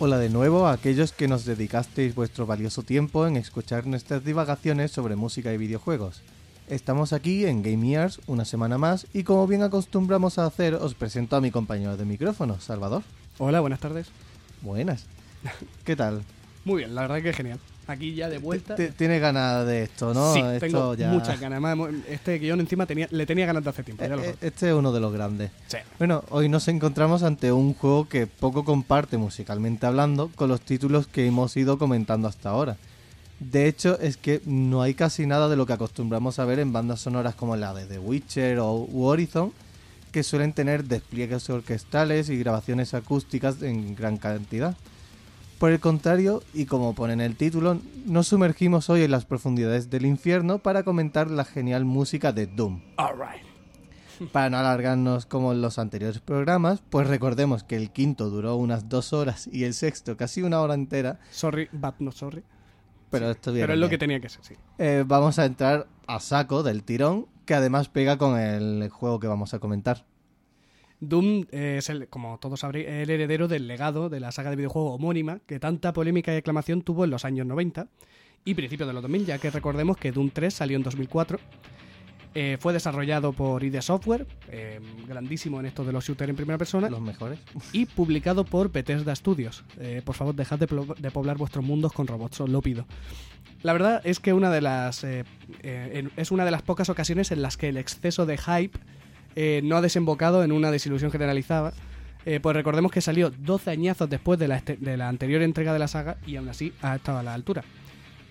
Hola 0.00 0.18
de 0.18 0.28
nuevo 0.28 0.68
a 0.68 0.74
aquellos 0.74 1.10
que 1.10 1.26
nos 1.26 1.44
dedicasteis 1.44 2.14
vuestro 2.14 2.46
valioso 2.46 2.84
tiempo 2.84 3.26
en 3.26 3.36
escuchar 3.36 3.88
nuestras 3.88 4.24
divagaciones 4.24 4.92
sobre 4.92 5.16
música 5.16 5.52
y 5.52 5.58
videojuegos. 5.58 6.22
Estamos 6.68 7.12
aquí 7.12 7.46
en 7.46 7.64
Game 7.64 7.84
Years 7.84 8.20
una 8.28 8.44
semana 8.44 8.78
más 8.78 9.08
y 9.12 9.24
como 9.24 9.48
bien 9.48 9.62
acostumbramos 9.62 10.38
a 10.38 10.46
hacer 10.46 10.74
os 10.74 10.94
presento 10.94 11.34
a 11.34 11.40
mi 11.40 11.50
compañero 11.50 11.96
de 11.96 12.04
micrófono, 12.04 12.60
Salvador. 12.60 13.02
Hola, 13.38 13.58
buenas 13.58 13.80
tardes. 13.80 14.06
Buenas. 14.62 15.06
¿Qué 15.84 15.96
tal? 15.96 16.22
Muy 16.64 16.76
bien, 16.76 16.94
la 16.94 17.00
verdad 17.00 17.20
que 17.20 17.32
genial. 17.32 17.58
Aquí 17.88 18.14
ya 18.14 18.28
de 18.28 18.38
vuelta. 18.38 18.76
T- 18.76 18.92
Tienes 18.92 19.20
ganas 19.20 19.66
de 19.66 19.82
esto, 19.84 20.12
¿no? 20.14 20.32
sí, 20.34 20.40
Esto 20.40 20.58
tengo 20.60 20.94
ya- 20.94 21.08
muchas 21.10 21.40
ganas. 21.40 21.62
Además, 21.64 21.90
este 22.08 22.38
guion 22.38 22.60
encima 22.60 22.86
tenía, 22.86 23.08
le 23.10 23.24
tenía 23.26 23.46
ganas 23.46 23.64
de 23.64 23.70
hace 23.70 23.82
tiempo. 23.82 24.04
Ya 24.04 24.14
lo 24.14 24.22
Eh, 24.22 24.30
eh. 24.30 24.36
Este 24.42 24.68
es 24.68 24.74
uno 24.74 24.92
de 24.92 25.00
los 25.00 25.12
grandes. 25.12 25.50
Sí. 25.68 25.78
Bueno, 25.98 26.22
hoy 26.30 26.48
nos 26.48 26.68
encontramos 26.68 27.22
ante 27.22 27.50
un 27.50 27.74
juego 27.74 28.06
que 28.08 28.26
poco 28.26 28.64
comparte 28.64 29.16
musicalmente 29.16 29.86
hablando 29.86 30.30
con 30.34 30.48
los 30.50 30.60
títulos 30.60 31.06
que 31.08 31.26
hemos 31.26 31.56
ido 31.56 31.78
comentando 31.78 32.28
hasta 32.28 32.50
ahora. 32.50 32.76
De 33.40 33.66
hecho, 33.68 33.98
es 34.00 34.16
que 34.16 34.42
no 34.44 34.82
hay 34.82 34.94
casi 34.94 35.24
nada 35.26 35.48
de 35.48 35.56
lo 35.56 35.64
que 35.64 35.72
acostumbramos 35.72 36.38
a 36.38 36.44
ver 36.44 36.58
en 36.58 36.72
bandas 36.72 37.00
sonoras 37.00 37.34
como 37.36 37.56
la 37.56 37.72
de 37.72 37.86
The 37.86 37.98
Witcher 38.00 38.58
o 38.58 38.86
Horizon, 38.92 39.52
que 40.12 40.22
suelen 40.24 40.52
tener 40.52 40.84
despliegues 40.84 41.48
orquestales 41.48 42.28
y 42.30 42.38
grabaciones 42.38 42.94
acústicas 42.94 43.62
en 43.62 43.94
gran 43.94 44.16
cantidad. 44.16 44.76
Por 45.58 45.72
el 45.72 45.80
contrario, 45.80 46.42
y 46.54 46.66
como 46.66 46.94
pone 46.94 47.14
en 47.14 47.20
el 47.20 47.34
título, 47.34 47.80
nos 48.06 48.28
sumergimos 48.28 48.88
hoy 48.90 49.02
en 49.02 49.10
las 49.10 49.24
profundidades 49.24 49.90
del 49.90 50.06
infierno 50.06 50.58
para 50.60 50.84
comentar 50.84 51.30
la 51.30 51.44
genial 51.44 51.84
música 51.84 52.32
de 52.32 52.46
Doom. 52.46 52.80
Alright. 52.96 53.42
Para 54.32 54.50
no 54.50 54.58
alargarnos 54.58 55.26
como 55.26 55.52
en 55.52 55.60
los 55.60 55.78
anteriores 55.80 56.20
programas, 56.20 56.80
pues 56.90 57.08
recordemos 57.08 57.64
que 57.64 57.76
el 57.76 57.90
quinto 57.90 58.30
duró 58.30 58.54
unas 58.56 58.88
dos 58.88 59.12
horas 59.12 59.48
y 59.52 59.64
el 59.64 59.74
sexto 59.74 60.16
casi 60.16 60.42
una 60.42 60.60
hora 60.60 60.74
entera, 60.74 61.18
Sorry, 61.30 61.68
but 61.72 61.94
no 61.98 62.12
sorry. 62.12 62.42
pero 63.10 63.30
esto 63.30 63.52
viene 63.52 63.64
Pero 63.64 63.74
es 63.74 63.80
lo 63.80 63.88
que 63.88 63.98
tenía 63.98 64.20
que 64.20 64.28
ser, 64.28 64.44
sí. 64.44 64.54
Eh, 64.78 65.04
vamos 65.06 65.38
a 65.40 65.44
entrar 65.44 65.88
a 66.06 66.20
saco 66.20 66.62
del 66.62 66.84
tirón, 66.84 67.26
que 67.46 67.54
además 67.54 67.88
pega 67.88 68.16
con 68.16 68.38
el 68.38 68.88
juego 68.90 69.18
que 69.18 69.26
vamos 69.26 69.54
a 69.54 69.58
comentar. 69.58 70.04
Doom 71.00 71.46
eh, 71.52 71.76
es, 71.78 71.88
el, 71.90 72.08
como 72.08 72.38
todos 72.38 72.60
sabréis, 72.60 72.88
el 72.88 73.10
heredero 73.10 73.48
del 73.48 73.66
legado 73.66 74.08
de 74.08 74.20
la 74.20 74.32
saga 74.32 74.50
de 74.50 74.56
videojuego 74.56 74.94
homónima 74.94 75.40
que 75.46 75.60
tanta 75.60 75.92
polémica 75.92 76.34
y 76.34 76.38
aclamación 76.38 76.82
tuvo 76.82 77.04
en 77.04 77.10
los 77.10 77.24
años 77.24 77.46
90 77.46 77.86
y 78.44 78.54
principios 78.54 78.88
de 78.88 78.92
los 78.94 79.02
2000, 79.02 79.26
ya 79.26 79.38
que 79.38 79.50
recordemos 79.50 79.96
que 79.96 80.12
Doom 80.12 80.30
3 80.30 80.52
salió 80.52 80.76
en 80.76 80.82
2004. 80.82 81.38
Eh, 82.34 82.56
fue 82.60 82.72
desarrollado 82.72 83.32
por 83.32 83.64
ID 83.64 83.80
Software, 83.80 84.26
eh, 84.48 84.80
grandísimo 85.06 85.58
en 85.60 85.66
esto 85.66 85.82
de 85.82 85.92
los 85.92 86.04
shooters 86.04 86.28
en 86.28 86.36
primera 86.36 86.58
persona, 86.58 86.88
Los 86.88 87.00
mejores. 87.00 87.40
y 87.72 87.86
publicado 87.86 88.44
por 88.44 88.70
Bethesda 88.70 89.14
Studios. 89.16 89.64
Eh, 89.80 90.02
por 90.04 90.14
favor, 90.14 90.34
dejad 90.34 90.58
de, 90.58 90.66
de 90.98 91.10
poblar 91.10 91.38
vuestros 91.38 91.64
mundos 91.64 91.92
con 91.92 92.06
robots, 92.06 92.40
os 92.40 92.50
lo 92.50 92.60
pido. 92.60 92.86
La 93.62 93.72
verdad 93.72 94.02
es 94.04 94.20
que 94.20 94.34
una 94.34 94.50
de 94.50 94.60
las 94.60 95.04
es 95.04 96.30
una 96.30 96.44
de 96.44 96.50
las 96.50 96.62
pocas 96.62 96.88
ocasiones 96.90 97.32
en 97.32 97.42
las 97.42 97.56
que 97.56 97.70
el 97.70 97.76
exceso 97.76 98.24
de 98.24 98.38
hype 98.38 98.78
eh, 99.36 99.60
no 99.64 99.76
ha 99.76 99.80
desembocado 99.80 100.42
en 100.44 100.52
una 100.52 100.70
desilusión 100.70 101.10
generalizada. 101.10 101.72
Eh, 102.26 102.40
pues 102.40 102.54
recordemos 102.54 102.92
que 102.92 103.00
salió 103.00 103.30
12 103.30 103.70
añazos 103.70 104.10
después 104.10 104.38
de 104.38 104.48
la, 104.48 104.56
este- 104.56 104.76
de 104.76 104.96
la 104.96 105.08
anterior 105.08 105.40
entrega 105.42 105.72
de 105.72 105.78
la 105.78 105.88
saga 105.88 106.16
y 106.26 106.36
aún 106.36 106.48
así 106.48 106.72
ha 106.82 106.96
estado 106.96 107.18
a 107.18 107.22
la 107.22 107.32
altura. 107.34 107.64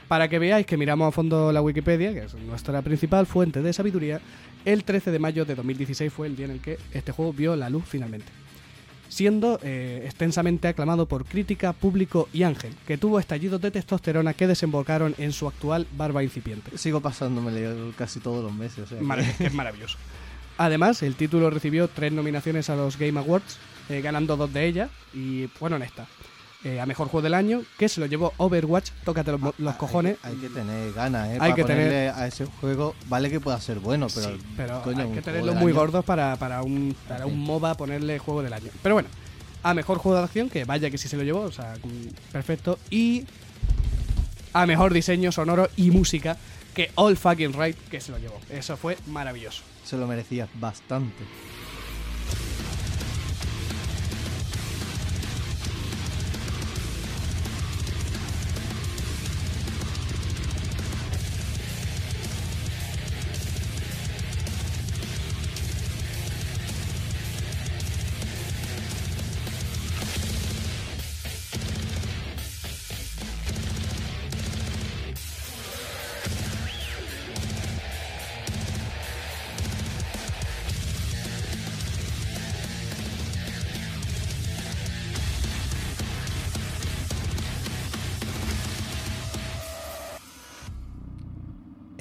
Para 0.07 0.27
que 0.29 0.39
veáis 0.39 0.65
que 0.65 0.77
miramos 0.77 1.07
a 1.07 1.11
fondo 1.11 1.51
la 1.51 1.61
Wikipedia, 1.61 2.13
que 2.13 2.19
es 2.25 2.33
nuestra 2.35 2.81
principal 2.81 3.25
fuente 3.25 3.61
de 3.61 3.73
sabiduría, 3.73 4.21
el 4.65 4.83
13 4.83 5.11
de 5.11 5.19
mayo 5.19 5.45
de 5.45 5.55
2016 5.55 6.13
fue 6.13 6.27
el 6.27 6.35
día 6.35 6.45
en 6.45 6.51
el 6.51 6.59
que 6.61 6.77
este 6.93 7.11
juego 7.11 7.33
vio 7.33 7.55
la 7.55 7.69
luz 7.69 7.83
finalmente 7.87 8.27
siendo 9.09 9.57
eh, 9.63 10.01
extensamente 10.03 10.67
aclamado 10.67 11.07
por 11.07 11.23
crítica, 11.23 11.71
público 11.71 12.27
y 12.33 12.43
Ángel, 12.43 12.73
que 12.85 12.97
tuvo 12.97 13.19
estallidos 13.19 13.61
de 13.61 13.71
testosterona 13.71 14.33
que 14.33 14.47
desembocaron 14.47 15.15
en 15.17 15.31
su 15.31 15.47
actual 15.47 15.87
barba 15.95 16.23
incipiente. 16.23 16.77
Sigo 16.77 16.99
pasándomelo 16.99 17.93
casi 17.97 18.19
todos 18.19 18.43
los 18.43 18.53
meses. 18.53 18.79
o 18.79 18.87
sea 18.87 18.99
que- 18.99 19.05
Marav- 19.05 19.37
que 19.37 19.45
es 19.47 19.53
maravilloso. 19.53 19.97
Además, 20.57 21.03
el 21.03 21.15
título 21.15 21.49
recibió 21.49 21.87
tres 21.87 22.11
nominaciones 22.11 22.69
a 22.69 22.75
los 22.75 22.97
Game 22.97 23.19
Awards, 23.19 23.57
eh, 23.89 24.01
ganando 24.01 24.35
dos 24.37 24.51
de 24.51 24.65
ellas, 24.65 24.89
y 25.13 25.47
bueno, 25.59 25.75
en 25.75 25.83
esta. 25.83 26.05
Eh, 26.63 26.81
a 26.81 26.85
Mejor 26.87 27.07
Juego 27.07 27.21
del 27.23 27.35
Año, 27.35 27.61
que 27.77 27.87
se 27.87 27.99
lo 27.99 28.07
llevó 28.07 28.33
Overwatch, 28.37 28.89
tócate 29.05 29.31
los, 29.31 29.41
Hay- 29.43 29.77
cojones. 29.77 30.17
Hay, 30.23 30.35
que 30.37 30.49
tener 30.49 30.91
ganas, 30.93 31.27
¿eh? 31.29 31.33
Hay 31.33 31.37
para 31.39 31.55
que 31.55 31.63
tener- 31.63 32.09
a 32.09 32.25
ese 32.27 32.45
juego, 32.45 32.95
vale 33.07 33.29
que 33.29 33.39
pueda 33.39 33.61
ser 33.61 33.77
bueno, 33.79 34.07
pero, 34.13 34.29
Sí, 34.29 34.37
pero 34.57 34.81
coño, 34.81 35.03
hay 35.03 35.11
que 35.11 35.21
tenerlos 35.21 35.55
muy 35.55 35.71
año- 35.71 35.79
gordos 35.79 36.03
para, 36.03 36.35
para 36.37 36.63
un, 36.63 36.95
para 37.07 37.25
Sí. 37.25 37.31
un 37.31 37.39
MOBA 37.39 37.75
ponerle 37.77 38.17
juego 38.17 38.41
del 38.41 38.53
año. 38.53 38.71
Pero 38.81 38.95
bueno, 38.95 39.07
a 39.61 39.73
mejor 39.75 39.99
juego 39.99 40.17
de 40.17 40.23
acción, 40.23 40.49
que 40.49 40.65
vaya 40.65 40.89
que 40.89 40.97
sí 40.97 41.07
se 41.07 41.15
lo 41.15 41.23
llevó, 41.23 41.41
o 41.41 41.51
sea, 41.51 41.75
mm, 41.83 42.31
perfecto. 42.31 42.79
Y 42.89 43.25
a 44.53 44.65
mejor 44.65 44.91
diseño 44.93 45.31
sonoro 45.31 45.69
y 45.77 45.91
música, 45.91 46.37
que 46.73 46.91
All 46.95 47.15
Fucking 47.17 47.53
Right, 47.53 47.77
que 47.89 48.01
se 48.01 48.11
lo 48.11 48.17
llevó. 48.17 48.39
Eso 48.49 48.75
fue 48.77 48.97
maravilloso. 49.07 49.61
Se 49.87 49.95
lo 49.95 50.05
merecía 50.05 50.49
bastante. 50.59 51.23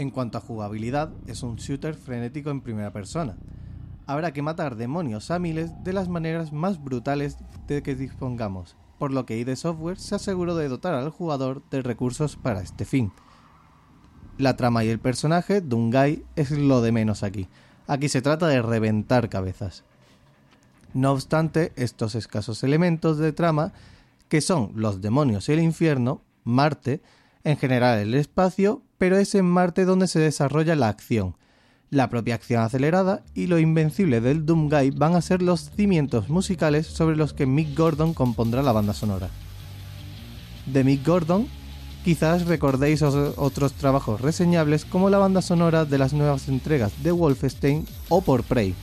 En 0.06 0.12
cuanto 0.12 0.38
a 0.38 0.40
jugabilidad, 0.40 1.10
es 1.26 1.42
un 1.42 1.56
shooter 1.56 1.96
frenético 1.96 2.50
en 2.50 2.60
primera 2.60 2.92
persona. 2.92 3.36
Habrá 4.06 4.32
que 4.32 4.40
matar 4.40 4.76
demonios 4.76 5.32
a 5.32 5.40
miles 5.40 5.72
de 5.82 5.92
las 5.92 6.08
maneras 6.08 6.52
más 6.52 6.80
brutales 6.80 7.38
de 7.66 7.82
que 7.82 7.96
dispongamos, 7.96 8.76
por 9.00 9.10
lo 9.10 9.26
que 9.26 9.36
ID 9.36 9.56
Software 9.56 9.98
se 9.98 10.14
aseguró 10.14 10.54
de 10.54 10.68
dotar 10.68 10.94
al 10.94 11.10
jugador 11.10 11.60
de 11.72 11.82
recursos 11.82 12.36
para 12.36 12.60
este 12.60 12.84
fin. 12.84 13.10
La 14.38 14.54
trama 14.54 14.84
y 14.84 14.90
el 14.90 15.00
personaje, 15.00 15.60
Dungai, 15.60 16.22
es 16.36 16.52
lo 16.52 16.82
de 16.82 16.92
menos 16.92 17.24
aquí. 17.24 17.48
Aquí 17.88 18.08
se 18.08 18.22
trata 18.22 18.46
de 18.46 18.62
reventar 18.62 19.28
cabezas. 19.28 19.82
No 20.94 21.10
obstante, 21.10 21.72
estos 21.74 22.14
escasos 22.14 22.62
elementos 22.62 23.18
de 23.18 23.32
trama, 23.32 23.72
que 24.28 24.40
son 24.40 24.70
los 24.76 25.00
demonios 25.00 25.48
y 25.48 25.54
el 25.54 25.58
infierno, 25.58 26.22
Marte, 26.44 27.02
en 27.42 27.56
general 27.56 27.98
el 27.98 28.14
espacio, 28.14 28.82
pero 28.98 29.18
es 29.18 29.34
en 29.34 29.44
Marte 29.44 29.84
donde 29.84 30.08
se 30.08 30.18
desarrolla 30.18 30.76
la 30.76 30.88
acción. 30.88 31.36
La 31.90 32.10
propia 32.10 32.34
acción 32.34 32.62
acelerada 32.62 33.22
y 33.34 33.46
lo 33.46 33.58
invencible 33.58 34.20
del 34.20 34.44
Doom 34.44 34.68
Guy 34.68 34.90
van 34.90 35.14
a 35.14 35.22
ser 35.22 35.40
los 35.40 35.70
cimientos 35.70 36.28
musicales 36.28 36.86
sobre 36.86 37.16
los 37.16 37.32
que 37.32 37.46
Mick 37.46 37.76
Gordon 37.76 38.12
compondrá 38.12 38.62
la 38.62 38.72
banda 38.72 38.92
sonora. 38.92 39.28
De 40.66 40.82
Mick 40.82 41.06
Gordon, 41.06 41.46
quizás 42.04 42.46
recordéis 42.46 43.02
otros 43.02 43.72
trabajos 43.74 44.20
reseñables 44.20 44.84
como 44.84 45.10
la 45.10 45.18
banda 45.18 45.42
sonora 45.42 45.84
de 45.84 45.98
las 45.98 46.12
nuevas 46.12 46.48
entregas 46.48 46.92
de 47.04 47.12
Wolfenstein 47.12 47.86
o 48.08 48.20
por 48.20 48.42
Prey. 48.42 48.74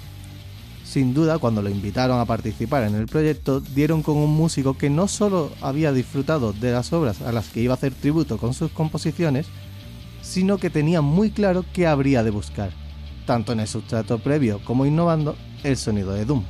Sin 0.85 1.13
duda, 1.13 1.39
cuando 1.39 1.61
lo 1.61 1.69
invitaron 1.69 2.19
a 2.19 2.25
participar 2.25 2.83
en 2.83 2.95
el 2.95 3.07
proyecto, 3.07 3.59
dieron 3.59 4.03
con 4.03 4.15
un 4.15 4.29
músico 4.29 4.77
que 4.77 4.89
no 4.89 5.07
solo 5.07 5.51
había 5.59 5.91
disfrutado 5.91 6.53
de 6.53 6.71
las 6.71 6.93
obras 6.93 7.21
a 7.21 7.31
las 7.31 7.49
que 7.49 7.61
iba 7.61 7.73
a 7.73 7.77
hacer 7.77 7.93
tributo 7.93 8.37
con 8.37 8.53
sus 8.53 8.71
composiciones, 8.71 9.47
sino 10.23 10.57
que 10.57 10.71
tenía 10.71 11.01
muy 11.01 11.29
claro 11.29 11.63
qué 11.71 11.85
habría 11.85 12.23
de 12.23 12.31
buscar 12.31 12.71
tanto 13.25 13.53
en 13.53 13.59
el 13.59 13.67
sustrato 13.67 14.19
previo 14.19 14.59
como 14.63 14.85
innovando 14.85 15.35
el 15.63 15.77
sonido 15.77 16.13
de 16.13 16.25
Doom. 16.25 16.43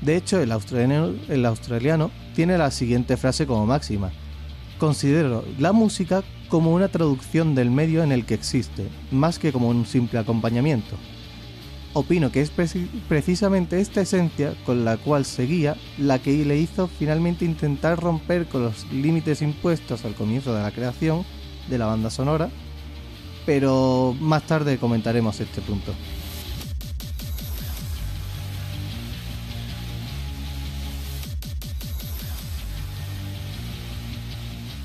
De 0.00 0.16
hecho, 0.16 0.40
el 0.40 0.50
australiano, 0.52 1.14
australiano 1.46 2.10
tiene 2.34 2.58
la 2.58 2.70
siguiente 2.70 3.16
frase 3.16 3.46
como 3.46 3.66
máxima. 3.66 4.10
Considero 4.78 5.44
la 5.58 5.72
música 5.72 6.24
como 6.48 6.72
una 6.72 6.88
traducción 6.88 7.54
del 7.54 7.70
medio 7.70 8.02
en 8.02 8.10
el 8.10 8.26
que 8.26 8.34
existe, 8.34 8.88
más 9.12 9.38
que 9.38 9.52
como 9.52 9.68
un 9.68 9.86
simple 9.86 10.18
acompañamiento. 10.18 10.96
Opino 11.94 12.32
que 12.32 12.40
es 12.40 12.50
precisamente 13.08 13.80
esta 13.80 14.00
esencia 14.00 14.54
con 14.64 14.84
la 14.84 14.96
cual 14.96 15.24
seguía 15.24 15.76
la 15.98 16.18
que 16.20 16.44
le 16.44 16.58
hizo 16.58 16.88
finalmente 16.88 17.44
intentar 17.44 18.00
romper 18.00 18.46
con 18.46 18.64
los 18.64 18.90
límites 18.90 19.42
impuestos 19.42 20.04
al 20.04 20.14
comienzo 20.14 20.54
de 20.54 20.62
la 20.62 20.70
creación 20.70 21.24
de 21.68 21.78
la 21.78 21.86
banda 21.86 22.10
sonora 22.10 22.50
pero 23.44 24.14
más 24.20 24.46
tarde 24.46 24.78
comentaremos 24.78 25.40
este 25.40 25.60
punto. 25.60 25.94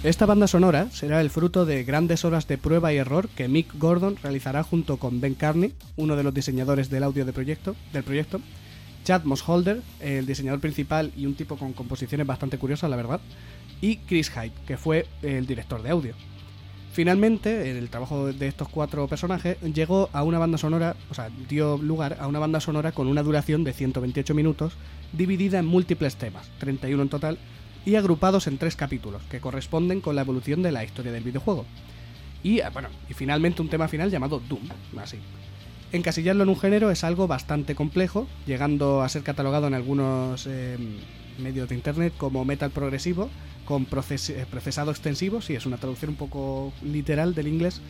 Esta 0.03 0.25
banda 0.25 0.47
sonora 0.47 0.89
será 0.91 1.19
el 1.19 1.29
fruto 1.29 1.65
de 1.65 1.83
grandes 1.83 2.23
horas 2.23 2.47
de 2.47 2.57
prueba 2.57 2.93
y 2.93 2.97
error 2.97 3.27
que 3.29 3.49
Mick 3.49 3.77
Gordon 3.77 4.15
realizará 4.21 4.63
junto 4.63 4.97
con 4.97 5.19
Ben 5.19 5.33
Carney, 5.33 5.73
uno 5.97 6.15
de 6.15 6.23
los 6.23 6.33
diseñadores 6.33 6.89
del 6.89 7.03
audio 7.03 7.25
del 7.25 7.33
proyecto, 7.33 7.75
Chad 9.03 9.23
Mosholder, 9.23 9.81
el 9.99 10.25
diseñador 10.25 10.61
principal 10.61 11.11
y 11.17 11.25
un 11.25 11.35
tipo 11.35 11.57
con 11.57 11.73
composiciones 11.73 12.27
bastante 12.27 12.57
curiosas, 12.57 12.89
la 12.89 12.95
verdad, 12.95 13.19
y 13.81 13.97
Chris 13.97 14.29
Hyde, 14.29 14.53
que 14.65 14.77
fue 14.77 15.07
el 15.23 15.45
director 15.45 15.81
de 15.81 15.89
audio. 15.89 16.13
Finalmente, 16.91 17.77
el 17.77 17.89
trabajo 17.89 18.33
de 18.33 18.47
estos 18.47 18.69
cuatro 18.69 19.07
personajes 19.07 19.57
llegó 19.61 20.09
a 20.13 20.23
una 20.23 20.39
banda 20.39 20.57
sonora, 20.57 20.95
o 21.11 21.13
sea, 21.13 21.29
dio 21.47 21.77
lugar 21.77 22.17
a 22.19 22.27
una 22.27 22.39
banda 22.39 22.59
sonora 22.59 22.91
con 22.91 23.07
una 23.07 23.21
duración 23.21 23.63
de 23.63 23.73
128 23.73 24.33
minutos, 24.33 24.73
dividida 25.13 25.59
en 25.59 25.65
múltiples 25.65 26.15
temas, 26.15 26.49
31 26.59 27.03
en 27.03 27.09
total, 27.09 27.37
y 27.85 27.95
agrupados 27.95 28.47
en 28.47 28.57
tres 28.57 28.75
capítulos, 28.75 29.21
que 29.29 29.39
corresponden 29.39 30.01
con 30.01 30.15
la 30.15 30.21
evolución 30.21 30.63
de 30.63 30.71
la 30.71 30.83
historia 30.83 31.11
del 31.11 31.23
videojuego. 31.23 31.65
Y, 32.43 32.59
eh, 32.59 32.65
bueno, 32.73 32.89
y 33.09 33.13
finalmente 33.13 33.61
un 33.61 33.69
tema 33.69 33.87
final 33.87 34.09
llamado 34.09 34.41
Doom, 34.47 34.67
así. 34.97 35.17
Encasillarlo 35.91 36.43
en 36.43 36.49
un 36.49 36.59
género 36.59 36.91
es 36.91 37.03
algo 37.03 37.27
bastante 37.27 37.75
complejo, 37.75 38.27
llegando 38.45 39.03
a 39.03 39.09
ser 39.09 39.23
catalogado 39.23 39.67
en 39.67 39.73
algunos 39.73 40.45
eh, 40.47 40.77
medios 41.37 41.69
de 41.69 41.75
internet 41.75 42.13
como 42.17 42.43
metal 42.43 42.71
progresivo, 42.71 43.29
con 43.67 43.83
eh, 43.83 44.45
procesado 44.49 44.91
extensivo, 44.91 45.41
sí, 45.41 45.53
es 45.53 45.65
una 45.65 45.77
traducción 45.77 46.11
un 46.11 46.15
poco 46.15 46.71
literal 46.81 47.35
del 47.35 47.49
inglés, 47.49 47.81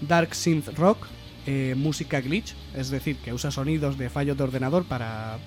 Dark 0.00 0.34
Synth 0.34 0.68
Rock, 0.78 1.06
eh, 1.46 1.74
música 1.76 2.20
glitch, 2.22 2.54
es 2.74 2.88
decir, 2.88 3.16
que 3.16 3.34
usa 3.34 3.50
sonidos 3.50 3.98
de 3.98 4.08
fallos 4.08 4.38
de 4.38 4.44
ordenador 4.44 4.84
para 4.84 5.38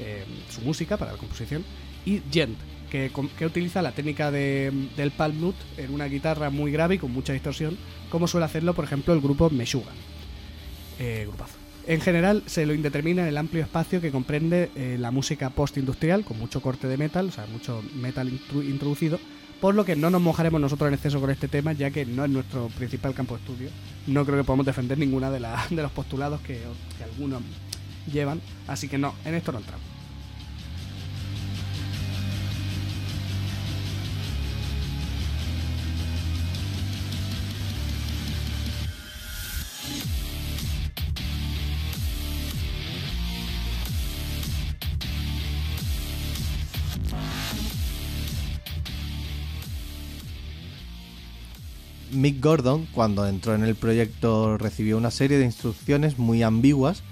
eh, 0.00 0.24
su 0.50 0.60
música, 0.62 0.96
para 0.96 1.12
la 1.12 1.18
composición, 1.18 1.64
y 2.04 2.20
Gent, 2.32 2.58
que, 2.90 3.12
utiliza 3.46 3.80
la 3.80 3.92
técnica 3.92 4.32
de, 4.32 4.72
del 4.96 5.12
palm 5.12 5.38
mute 5.38 5.58
en 5.76 5.94
una 5.94 6.06
guitarra 6.06 6.50
muy 6.50 6.72
grave 6.72 6.96
y 6.96 6.98
con 6.98 7.12
mucha 7.12 7.32
distorsión, 7.32 7.78
como 8.10 8.26
suele 8.26 8.46
hacerlo, 8.46 8.74
por 8.74 8.84
ejemplo, 8.84 9.14
el 9.14 9.20
grupo 9.20 9.50
Meshuga. 9.50 9.92
grupazo. 10.98 11.61
En 11.86 12.00
general 12.00 12.44
se 12.46 12.64
lo 12.64 12.74
indetermina 12.74 13.28
el 13.28 13.36
amplio 13.36 13.62
espacio 13.62 14.00
que 14.00 14.12
comprende 14.12 14.70
eh, 14.76 14.96
la 15.00 15.10
música 15.10 15.50
post-industrial, 15.50 16.24
con 16.24 16.38
mucho 16.38 16.60
corte 16.60 16.86
de 16.86 16.96
metal, 16.96 17.28
o 17.28 17.32
sea, 17.32 17.46
mucho 17.46 17.82
metal 17.96 18.28
introducido, 18.28 19.18
por 19.60 19.74
lo 19.74 19.84
que 19.84 19.96
no 19.96 20.08
nos 20.08 20.22
mojaremos 20.22 20.60
nosotros 20.60 20.88
en 20.88 20.94
exceso 20.94 21.20
con 21.20 21.30
este 21.30 21.48
tema, 21.48 21.72
ya 21.72 21.90
que 21.90 22.06
no 22.06 22.24
es 22.24 22.30
nuestro 22.30 22.68
principal 22.68 23.14
campo 23.14 23.34
de 23.34 23.40
estudio. 23.40 23.70
No 24.06 24.24
creo 24.24 24.38
que 24.38 24.44
podamos 24.44 24.66
defender 24.66 24.96
ninguna 24.96 25.30
de, 25.30 25.40
de 25.70 25.82
los 25.82 25.90
postulados 25.90 26.40
que, 26.42 26.60
que 26.98 27.04
algunos 27.04 27.42
llevan, 28.12 28.40
así 28.68 28.88
que 28.88 28.98
no, 28.98 29.14
en 29.24 29.34
esto 29.34 29.50
no 29.50 29.58
entramos. 29.58 29.91
Mick 52.12 52.42
Gordon, 52.42 52.86
cuando 52.92 53.26
entró 53.26 53.54
en 53.54 53.64
el 53.64 53.74
proyecto, 53.74 54.58
recibió 54.58 54.98
una 54.98 55.10
serie 55.10 55.38
de 55.38 55.46
instrucciones 55.46 56.18
muy 56.18 56.42
ambiguas, 56.42 57.02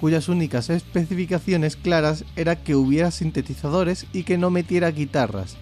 cuyas 0.00 0.28
únicas 0.28 0.68
especificaciones 0.68 1.76
claras 1.76 2.24
era 2.34 2.56
que 2.56 2.74
hubiera 2.74 3.12
sintetizadores 3.12 4.06
y 4.12 4.24
que 4.24 4.36
no 4.36 4.50
metiera 4.50 4.90
guitarras, 4.90 5.56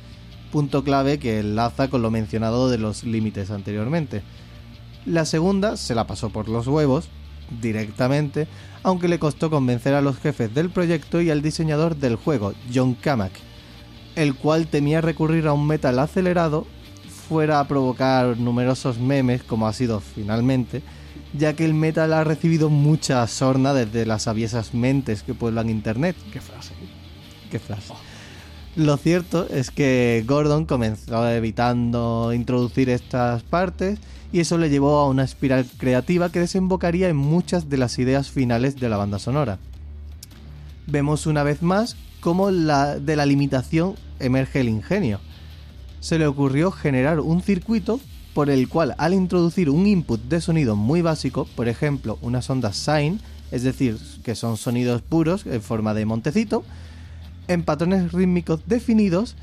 punto 0.50 0.82
clave 0.82 1.18
que 1.18 1.40
enlaza 1.40 1.88
con 1.88 2.00
lo 2.00 2.10
mencionado 2.10 2.70
de 2.70 2.78
los 2.78 3.04
límites 3.04 3.50
anteriormente. 3.50 4.22
La 5.04 5.26
segunda 5.26 5.76
se 5.76 5.94
la 5.94 6.06
pasó 6.06 6.30
por 6.30 6.48
los 6.48 6.66
huevos, 6.66 7.08
directamente, 7.60 8.48
aunque 8.82 9.08
le 9.08 9.18
costó 9.18 9.50
convencer 9.50 9.94
a 9.94 10.00
los 10.00 10.16
jefes 10.18 10.54
del 10.54 10.70
proyecto 10.70 11.20
y 11.20 11.30
al 11.30 11.42
diseñador 11.42 11.96
del 11.96 12.16
juego, 12.16 12.54
John 12.74 12.94
Kamak, 12.94 13.32
el 14.14 14.34
cual 14.34 14.68
temía 14.68 15.02
recurrir 15.02 15.46
a 15.46 15.52
un 15.52 15.66
metal 15.66 15.98
acelerado 15.98 16.66
fuera 17.28 17.60
a 17.60 17.68
provocar 17.68 18.38
numerosos 18.38 18.98
memes, 18.98 19.42
como 19.42 19.66
ha 19.66 19.72
sido 19.72 20.00
finalmente, 20.00 20.82
ya 21.36 21.54
que 21.54 21.64
el 21.64 21.74
metal 21.74 22.12
ha 22.12 22.24
recibido 22.24 22.70
mucha 22.70 23.26
sorna 23.26 23.74
desde 23.74 24.06
las 24.06 24.28
aviesas 24.28 24.74
mentes 24.74 25.22
que 25.22 25.34
pueblan 25.34 25.68
Internet. 25.68 26.16
Qué 26.32 26.40
frase. 26.40 26.72
Qué 27.50 27.58
frase. 27.58 27.92
Oh. 27.92 27.96
Lo 28.76 28.96
cierto 28.96 29.48
es 29.48 29.70
que 29.70 30.22
Gordon 30.26 30.66
comenzó 30.66 31.28
evitando 31.28 32.32
introducir 32.34 32.90
estas 32.90 33.42
partes 33.42 33.98
y 34.32 34.40
eso 34.40 34.58
le 34.58 34.68
llevó 34.68 34.98
a 34.98 35.08
una 35.08 35.24
espiral 35.24 35.66
creativa 35.78 36.30
que 36.30 36.40
desembocaría 36.40 37.08
en 37.08 37.16
muchas 37.16 37.70
de 37.70 37.78
las 37.78 37.98
ideas 37.98 38.30
finales 38.30 38.76
de 38.76 38.88
la 38.88 38.98
banda 38.98 39.18
sonora. 39.18 39.58
Vemos 40.86 41.26
una 41.26 41.42
vez 41.42 41.62
más 41.62 41.96
cómo 42.20 42.50
la, 42.50 42.98
de 42.98 43.16
la 43.16 43.26
limitación 43.26 43.94
emerge 44.20 44.60
el 44.60 44.68
ingenio 44.68 45.20
se 46.06 46.20
le 46.20 46.28
ocurrió 46.28 46.70
generar 46.70 47.18
un 47.18 47.42
circuito 47.42 47.98
por 48.32 48.48
el 48.48 48.68
cual 48.68 48.94
al 48.96 49.12
introducir 49.12 49.68
un 49.68 49.88
input 49.88 50.22
de 50.22 50.40
sonido 50.40 50.76
muy 50.76 51.02
básico, 51.02 51.48
por 51.56 51.66
ejemplo 51.66 52.16
unas 52.22 52.48
ondas 52.48 52.76
sine, 52.76 53.18
es 53.50 53.64
decir, 53.64 53.98
que 54.22 54.36
son 54.36 54.56
sonidos 54.56 55.02
puros 55.02 55.44
en 55.46 55.60
forma 55.60 55.94
de 55.94 56.06
montecito, 56.06 56.62
en 57.48 57.64
patrones 57.64 58.12
rítmicos 58.12 58.60
definidos, 58.66 59.34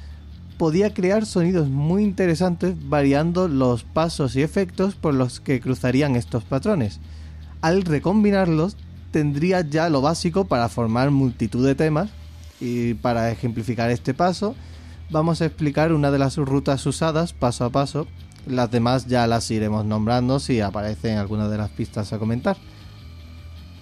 podía 0.57 0.93
crear 0.93 1.25
sonidos 1.25 1.67
muy 1.67 2.01
interesantes 2.01 2.75
variando 2.87 3.49
los 3.49 3.83
pasos 3.83 4.37
y 4.37 4.41
efectos 4.41 4.95
por 4.95 5.13
los 5.13 5.41
que 5.41 5.59
cruzarían 5.59 6.15
estos 6.15 6.45
patrones. 6.45 7.01
Al 7.59 7.81
recombinarlos, 7.81 8.77
tendría 9.11 9.67
ya 9.67 9.89
lo 9.89 9.99
básico 9.99 10.45
para 10.45 10.69
formar 10.69 11.11
multitud 11.11 11.67
de 11.67 11.75
temas 11.75 12.09
y 12.61 12.93
para 12.93 13.31
ejemplificar 13.31 13.89
este 13.91 14.13
paso, 14.13 14.55
vamos 15.09 15.41
a 15.41 15.45
explicar 15.45 15.93
una 15.93 16.11
de 16.11 16.19
las 16.19 16.37
rutas 16.37 16.85
usadas 16.85 17.33
paso 17.33 17.65
a 17.65 17.69
paso. 17.69 18.07
Las 18.45 18.71
demás 18.71 19.07
ya 19.07 19.25
las 19.27 19.49
iremos 19.51 19.85
nombrando 19.85 20.39
si 20.39 20.59
aparecen 20.59 21.17
algunas 21.17 21.49
de 21.49 21.57
las 21.57 21.69
pistas 21.69 22.11
a 22.13 22.19
comentar. 22.19 22.57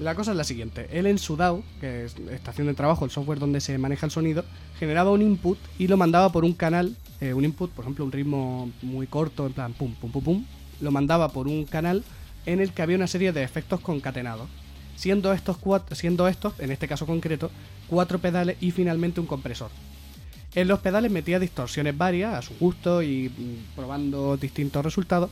La 0.02 0.16
cosa 0.16 0.32
es 0.32 0.38
la 0.38 0.44
siguiente. 0.44 0.88
Él 0.92 1.06
en 1.06 1.20
su 1.20 1.38
DAW, 1.38 1.64
que 1.80 2.06
es 2.06 2.16
estación 2.32 2.66
de 2.66 2.74
trabajo, 2.74 3.06
el 3.06 3.12
software 3.12 3.38
donde 3.38 3.62
se 3.62 3.78
maneja 3.78 4.08
el 4.08 4.12
sonido, 4.12 4.44
generaba 4.80 5.12
un 5.12 5.22
input 5.22 5.60
y 5.78 5.88
lo 5.88 5.96
mandaba 5.96 6.32
por 6.32 6.44
un 6.44 6.54
canal, 6.54 6.96
eh, 7.20 7.36
un 7.36 7.46
input, 7.46 7.70
por 7.70 7.86
ejemplo, 7.86 8.04
un 8.06 8.12
ritmo 8.12 8.72
muy 8.82 9.06
corto, 9.06 9.46
en 9.46 9.54
plan 9.54 9.74
pum, 9.74 9.94
pum, 9.94 10.12
pum, 10.12 10.24
pum, 10.24 10.46
lo 10.80 10.90
mandaba 10.90 11.30
por 11.30 11.48
un 11.48 11.66
canal 11.66 12.04
en 12.48 12.62
el 12.62 12.74
que 12.74 12.82
había 12.82 12.96
una 12.96 13.06
serie 13.06 13.32
de 13.32 13.44
efectos 13.44 13.80
concatenados. 13.80 14.50
Siendo 14.96 15.34
estos, 15.34 15.58
cuatro, 15.58 15.96
siendo 15.96 16.28
estos, 16.28 16.60
en 16.60 16.72
este 16.72 16.88
caso 16.88 17.06
concreto, 17.06 17.52
cuatro 17.88 18.18
pedales 18.18 18.58
y 18.60 18.72
finalmente 18.72 19.20
un 19.20 19.28
compresor. 19.28 19.70
En 20.54 20.68
los 20.68 20.80
pedales 20.80 21.12
metía 21.12 21.40
distorsiones 21.40 21.98
varias 21.98 22.34
a 22.34 22.42
su 22.42 22.54
gusto 22.60 23.02
y 23.02 23.32
probando 23.76 24.36
distintos 24.36 24.84
resultados, 24.84 25.30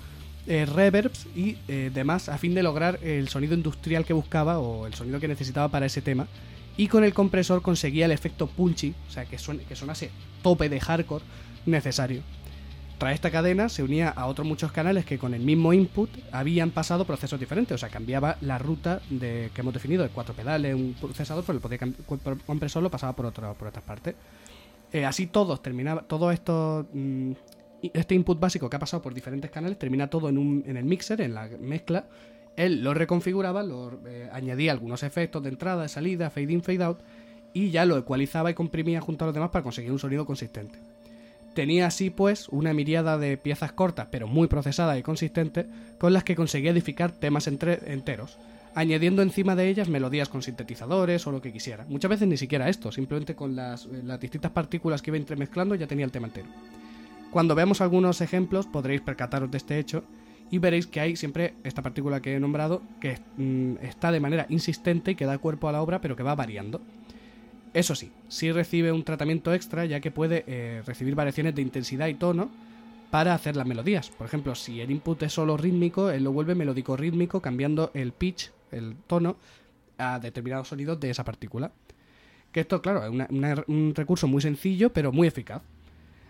eh, 0.48 0.66
reverbs 0.66 1.28
y 1.36 1.58
eh, 1.68 1.92
demás 1.94 2.30
a 2.30 2.38
fin 2.38 2.56
de 2.56 2.64
lograr 2.64 3.00
el 3.04 3.28
sonido 3.28 3.54
industrial 3.54 4.06
que 4.06 4.14
buscaba 4.14 4.60
o 4.60 4.88
el 4.88 4.94
sonido 4.94 5.20
que 5.20 5.28
necesitaba 5.28 5.68
para 5.68 5.86
ese 5.86 6.02
tema. 6.02 6.28
Y 6.78 6.88
con 6.88 7.04
el 7.04 7.14
compresor 7.14 7.62
conseguía 7.62 8.06
el 8.06 8.12
efecto 8.12 8.48
punchy, 8.48 8.96
o 9.10 9.12
sea, 9.12 9.26
que, 9.26 9.38
suene, 9.38 9.64
que 9.64 9.76
sonase 9.76 10.10
tope 10.42 10.70
de 10.70 10.80
hardcore 10.80 11.26
necesario. 11.66 12.22
Tras 12.98 13.14
esta 13.14 13.32
cadena 13.32 13.68
se 13.68 13.84
unía 13.84 14.10
a 14.10 14.26
otros 14.26 14.48
muchos 14.48 14.72
canales 14.72 15.06
que 15.06 15.18
con 15.18 15.34
el 15.34 15.42
mismo 15.42 15.74
input 15.74 16.10
habían 16.32 16.72
pasado 16.72 17.06
procesos 17.06 17.40
diferentes, 17.40 17.76
o 17.76 17.78
sea, 17.78 17.90
cambiaba 17.90 18.38
la 18.42 18.58
ruta 18.58 19.02
de, 19.10 19.52
que 19.54 19.62
hemos 19.62 19.74
definido 19.74 20.04
de 20.04 20.10
cuatro 20.10 20.34
pedales, 20.34 20.76
un 20.76 20.96
procesador, 21.00 21.44
pero 21.46 21.58
el 21.58 21.62
poder 21.62 21.80
compresor 22.46 22.84
lo 22.84 22.90
pasaba 22.90 23.14
por, 23.14 23.26
otra 23.26 23.54
por 23.54 23.68
otras 23.68 23.84
partes. 23.84 24.16
Eh, 24.92 25.06
así 25.06 25.28
todos 25.28 25.62
terminaba, 25.62 26.02
todo 26.02 26.32
esto, 26.32 26.88
mm, 26.94 27.32
este 27.94 28.16
input 28.16 28.40
básico 28.40 28.70
que 28.70 28.76
ha 28.76 28.80
pasado 28.80 29.02
por 29.02 29.14
diferentes 29.14 29.52
canales, 29.52 29.78
termina 29.78 30.10
todo 30.10 30.30
en, 30.30 30.38
un, 30.38 30.64
en 30.66 30.78
el 30.78 30.86
mixer, 30.86 31.22
en 31.22 31.34
la 31.34 31.48
mezcla. 31.60 32.06
Él 32.56 32.84
lo 32.84 32.94
reconfiguraba, 32.94 33.64
lo, 33.64 34.00
eh, 34.08 34.30
añadía 34.34 34.72
algunos 34.72 35.04
efectos 35.04 35.44
de 35.44 35.50
entrada, 35.50 35.84
de 35.84 35.90
salida, 35.90 36.30
fade 36.30 36.52
in, 36.52 36.64
fade 36.64 36.84
out, 36.84 37.00
y 37.54 37.70
ya 37.72 37.86
lo 37.86 37.98
ecualizaba 37.98 38.52
y 38.52 38.54
comprimía 38.54 39.02
junto 39.02 39.26
a 39.26 39.28
los 39.28 39.34
demás 39.34 39.52
para 39.52 39.64
conseguir 39.64 39.92
un 39.92 40.00
sonido 40.00 40.26
consistente. 40.26 40.80
Tenía 41.54 41.88
así 41.88 42.10
pues 42.10 42.48
una 42.50 42.74
miriada 42.74 43.18
de 43.18 43.36
piezas 43.38 43.72
cortas 43.72 44.08
pero 44.12 44.28
muy 44.28 44.48
procesadas 44.48 44.98
y 45.00 45.04
consistentes 45.04 45.66
con 45.98 46.14
las 46.14 46.24
que 46.24 46.36
conseguía 46.36 46.72
edificar 46.72 47.12
temas 47.12 47.48
enteros, 47.48 48.38
añadiendo 48.76 49.22
encima 49.22 49.56
de 49.56 49.70
ellas 49.70 49.90
melodías 49.90 50.30
con 50.30 50.42
sintetizadores 50.42 51.26
o 51.28 51.32
lo 51.32 51.42
que 51.42 51.52
quisiera. 51.52 51.86
Muchas 51.90 52.10
veces 52.10 52.28
ni 52.28 52.38
siquiera 52.38 52.70
esto, 52.70 52.92
simplemente 52.92 53.36
con 53.36 53.56
las, 53.56 53.86
las 53.86 54.20
distintas 54.20 54.52
partículas 54.52 55.02
que 55.02 55.12
iba 55.12 55.18
entremezclando 55.18 55.76
ya 55.76 55.88
tenía 55.88 56.06
el 56.06 56.12
tema 56.12 56.28
entero. 56.28 56.48
Cuando 57.32 57.56
veamos 57.56 57.82
algunos 57.82 58.22
ejemplos 58.22 58.68
podréis 58.68 59.02
percataros 59.02 59.52
de 59.52 59.58
este 59.58 59.80
hecho 59.80 60.04
y 60.52 60.58
veréis 60.58 60.88
que 60.88 61.00
hay 61.00 61.16
siempre 61.16 61.54
esta 61.64 61.84
partícula 61.84 62.22
que 62.22 62.36
he 62.36 62.40
nombrado 62.40 62.82
que 63.00 63.20
mm, 63.38 63.84
está 63.84 64.12
de 64.12 64.20
manera 64.20 64.46
insistente 64.50 65.12
y 65.12 65.16
que 65.16 65.26
da 65.26 65.38
cuerpo 65.38 65.70
a 65.70 65.72
la 65.72 65.82
obra 65.82 66.02
pero 66.02 66.16
que 66.16 66.24
va 66.24 66.36
variando. 66.36 66.82
Eso 67.74 67.94
sí, 67.94 68.12
sí 68.30 68.52
recibe 68.52 68.92
un 68.92 69.04
tratamiento 69.04 69.54
extra 69.54 69.86
ya 69.86 70.00
que 70.00 70.10
puede 70.10 70.44
eh, 70.48 70.82
recibir 70.86 71.14
variaciones 71.14 71.54
de 71.54 71.62
intensidad 71.62 72.08
y 72.08 72.16
tono 72.16 72.50
para 73.12 73.34
hacer 73.34 73.56
las 73.56 73.68
melodías. 73.68 74.10
Por 74.10 74.28
ejemplo, 74.28 74.56
si 74.56 74.82
el 74.82 74.92
input 74.92 75.22
es 75.24 75.34
solo 75.34 75.58
rítmico, 75.58 76.10
él 76.10 76.24
lo 76.24 76.32
vuelve 76.32 76.56
melódico 76.56 76.98
rítmico 76.98 77.42
cambiando 77.42 77.92
el 77.94 78.12
pitch, 78.12 78.52
el 78.72 78.96
tono, 79.08 79.38
a 79.98 80.20
determinados 80.20 80.70
sonidos 80.70 81.00
de 81.00 81.10
esa 81.10 81.24
partícula. 81.24 81.72
Que 82.52 82.62
esto, 82.62 82.82
claro, 82.82 83.06
es 83.06 83.60
un 83.68 83.94
recurso 83.96 84.28
muy 84.28 84.42
sencillo 84.42 84.92
pero 84.92 85.12
muy 85.12 85.28
eficaz. 85.28 85.62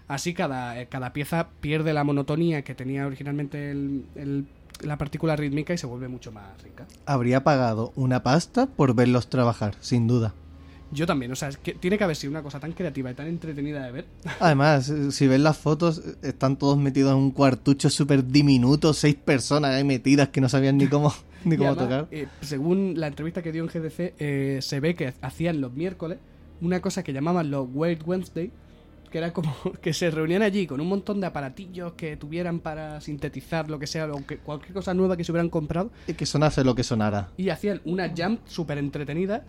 Así 0.08 0.34
cada, 0.34 0.82
eh, 0.82 0.88
cada 0.88 1.14
pieza 1.14 1.50
pierde 1.62 1.94
la 1.94 2.04
monotonía 2.04 2.64
que 2.64 2.74
tenía 2.74 3.06
originalmente 3.06 3.76
la 4.82 4.98
partícula 4.98 5.36
rítmica 5.36 5.74
y 5.74 5.78
se 5.78 5.86
vuelve 5.86 6.08
mucho 6.08 6.32
más 6.32 6.62
rica. 6.64 6.88
Habría 7.06 7.44
pagado 7.44 7.94
una 7.96 8.24
pasta 8.24 8.66
por 8.66 8.96
verlos 8.96 9.30
trabajar, 9.30 9.76
sin 9.82 10.08
duda. 10.08 10.34
Yo 10.92 11.06
también, 11.06 11.32
o 11.32 11.36
sea, 11.36 11.52
que 11.52 11.76
tiene 11.76 12.00
que 12.00 12.04
haber 12.04 12.16
sido 12.16 12.32
una 12.32 12.42
cosa 12.42 12.60
tan 12.60 12.72
creativa 12.72 13.12
y 13.12 13.14
tan 13.14 13.28
entretenida 13.28 13.86
de 13.86 13.92
ver. 13.92 14.06
Además, 14.40 14.92
si 15.12 15.28
ves 15.28 15.40
las 15.40 15.58
fotos, 15.58 16.02
están 16.24 16.58
todos 16.58 16.78
metidos 16.78 17.12
en 17.12 17.18
un 17.20 17.32
cuartucho 17.32 17.90
súper 17.90 18.26
diminuto, 18.26 18.94
seis 18.94 19.16
personas 19.16 19.72
ahí 19.72 19.84
metidas 19.84 20.30
que 20.30 20.42
no 20.42 20.50
sabían 20.50 20.78
ni 20.78 20.88
cómo, 20.88 21.14
ni 21.44 21.58
cómo 21.58 21.76
tocar. 21.76 22.08
Eh, 22.12 22.28
según 22.42 22.94
la 22.98 23.08
entrevista 23.08 23.42
que 23.42 23.52
dio 23.52 23.64
en 23.64 23.70
GDC, 23.70 24.14
eh, 24.20 24.60
se 24.62 24.80
ve 24.80 24.96
que 24.96 25.14
hacían 25.22 25.62
los 25.62 25.74
miércoles 25.74 26.20
una 26.62 26.82
cosa 26.82 27.04
que 27.04 27.14
llamaban 27.14 27.52
los 27.52 27.68
Weird 27.72 28.02
Wednesday, 28.06 28.52
que 29.10 29.18
era 29.18 29.32
como 29.32 29.54
que 29.82 29.94
se 29.94 30.12
reunían 30.12 30.42
allí 30.42 30.68
con 30.68 30.82
un 30.82 30.88
montón 30.88 31.22
de 31.22 31.28
aparatillos 31.28 31.94
que 31.94 32.18
tuvieran 32.18 32.60
para 32.60 33.02
sintetizar 33.02 33.70
lo 33.70 33.80
que 33.80 33.88
sea, 33.88 34.12
o 34.12 34.26
que, 34.26 34.38
cualquier 34.38 34.74
cosa 34.74 34.94
nueva 34.94 35.16
que 35.18 35.24
se 35.24 35.32
hubieran 35.32 35.50
comprado. 35.50 35.92
Y 36.08 36.14
que 36.14 36.26
sonase 36.26 36.64
lo 36.64 36.76
que 36.76 36.84
sonara. 36.84 37.32
Y 37.38 37.50
hacían 37.50 37.82
una 37.86 38.14
jam 38.16 38.40
súper 38.46 38.78
entretenida 38.78 39.46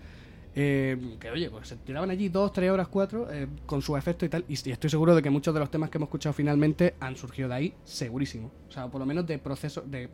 eh, 0.55 1.17
que 1.21 1.31
oye, 1.31 1.49
pues 1.49 1.69
se 1.69 1.77
tiraban 1.77 2.11
allí 2.11 2.29
dos, 2.29 2.53
tres 2.53 2.71
horas, 2.71 2.89
cuatro, 2.89 3.29
eh, 3.31 3.47
con 3.67 3.83
su 3.83 3.97
efecto 3.97 4.25
y 4.25 4.29
tal. 4.29 4.45
Y, 4.49 4.55
estoy 4.55 4.91
seguro 4.91 5.15
de 5.15 5.23
que 5.23 5.31
muchos 5.31 5.55
de 5.55 5.61
los 5.61 5.71
temas 5.71 5.91
que 5.91 5.99
hemos 5.99 6.09
escuchado 6.09 6.33
finalmente 6.33 6.95
han 7.01 7.17
surgido 7.17 7.49
de 7.49 7.55
ahí, 7.55 7.75
segurísimo. 7.85 8.51
O 8.69 8.73
sea, 8.73 8.89
por 8.89 9.01
lo 9.01 9.07
menos 9.07 9.27
de 9.27 9.39
procesos, 9.39 9.89
de 9.91 10.09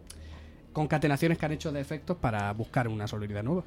concatenaciones 0.76 1.38
que 1.38 1.46
han 1.46 1.52
hecho 1.52 1.72
de 1.72 1.80
efectos 1.80 2.18
para 2.18 2.52
buscar 2.52 2.86
una 2.86 3.08
sonoridad 3.08 3.42
nueva. 3.42 3.64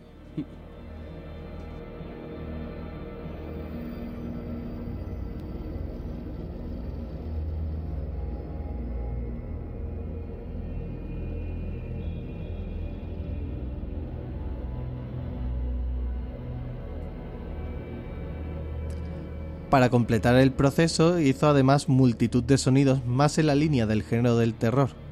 Para 19.71 19.89
completar 19.89 20.35
el 20.35 20.51
proceso 20.51 21.19
hizo 21.19 21.49
además 21.49 21.89
multitud 21.89 22.43
de 22.43 22.59
sonidos 22.59 23.03
más 23.03 23.39
en 23.39 23.47
la 23.47 23.55
línea 23.55 23.87
del 23.87 24.03
género 24.03 24.37
del 24.37 24.53
terror. 24.53 25.08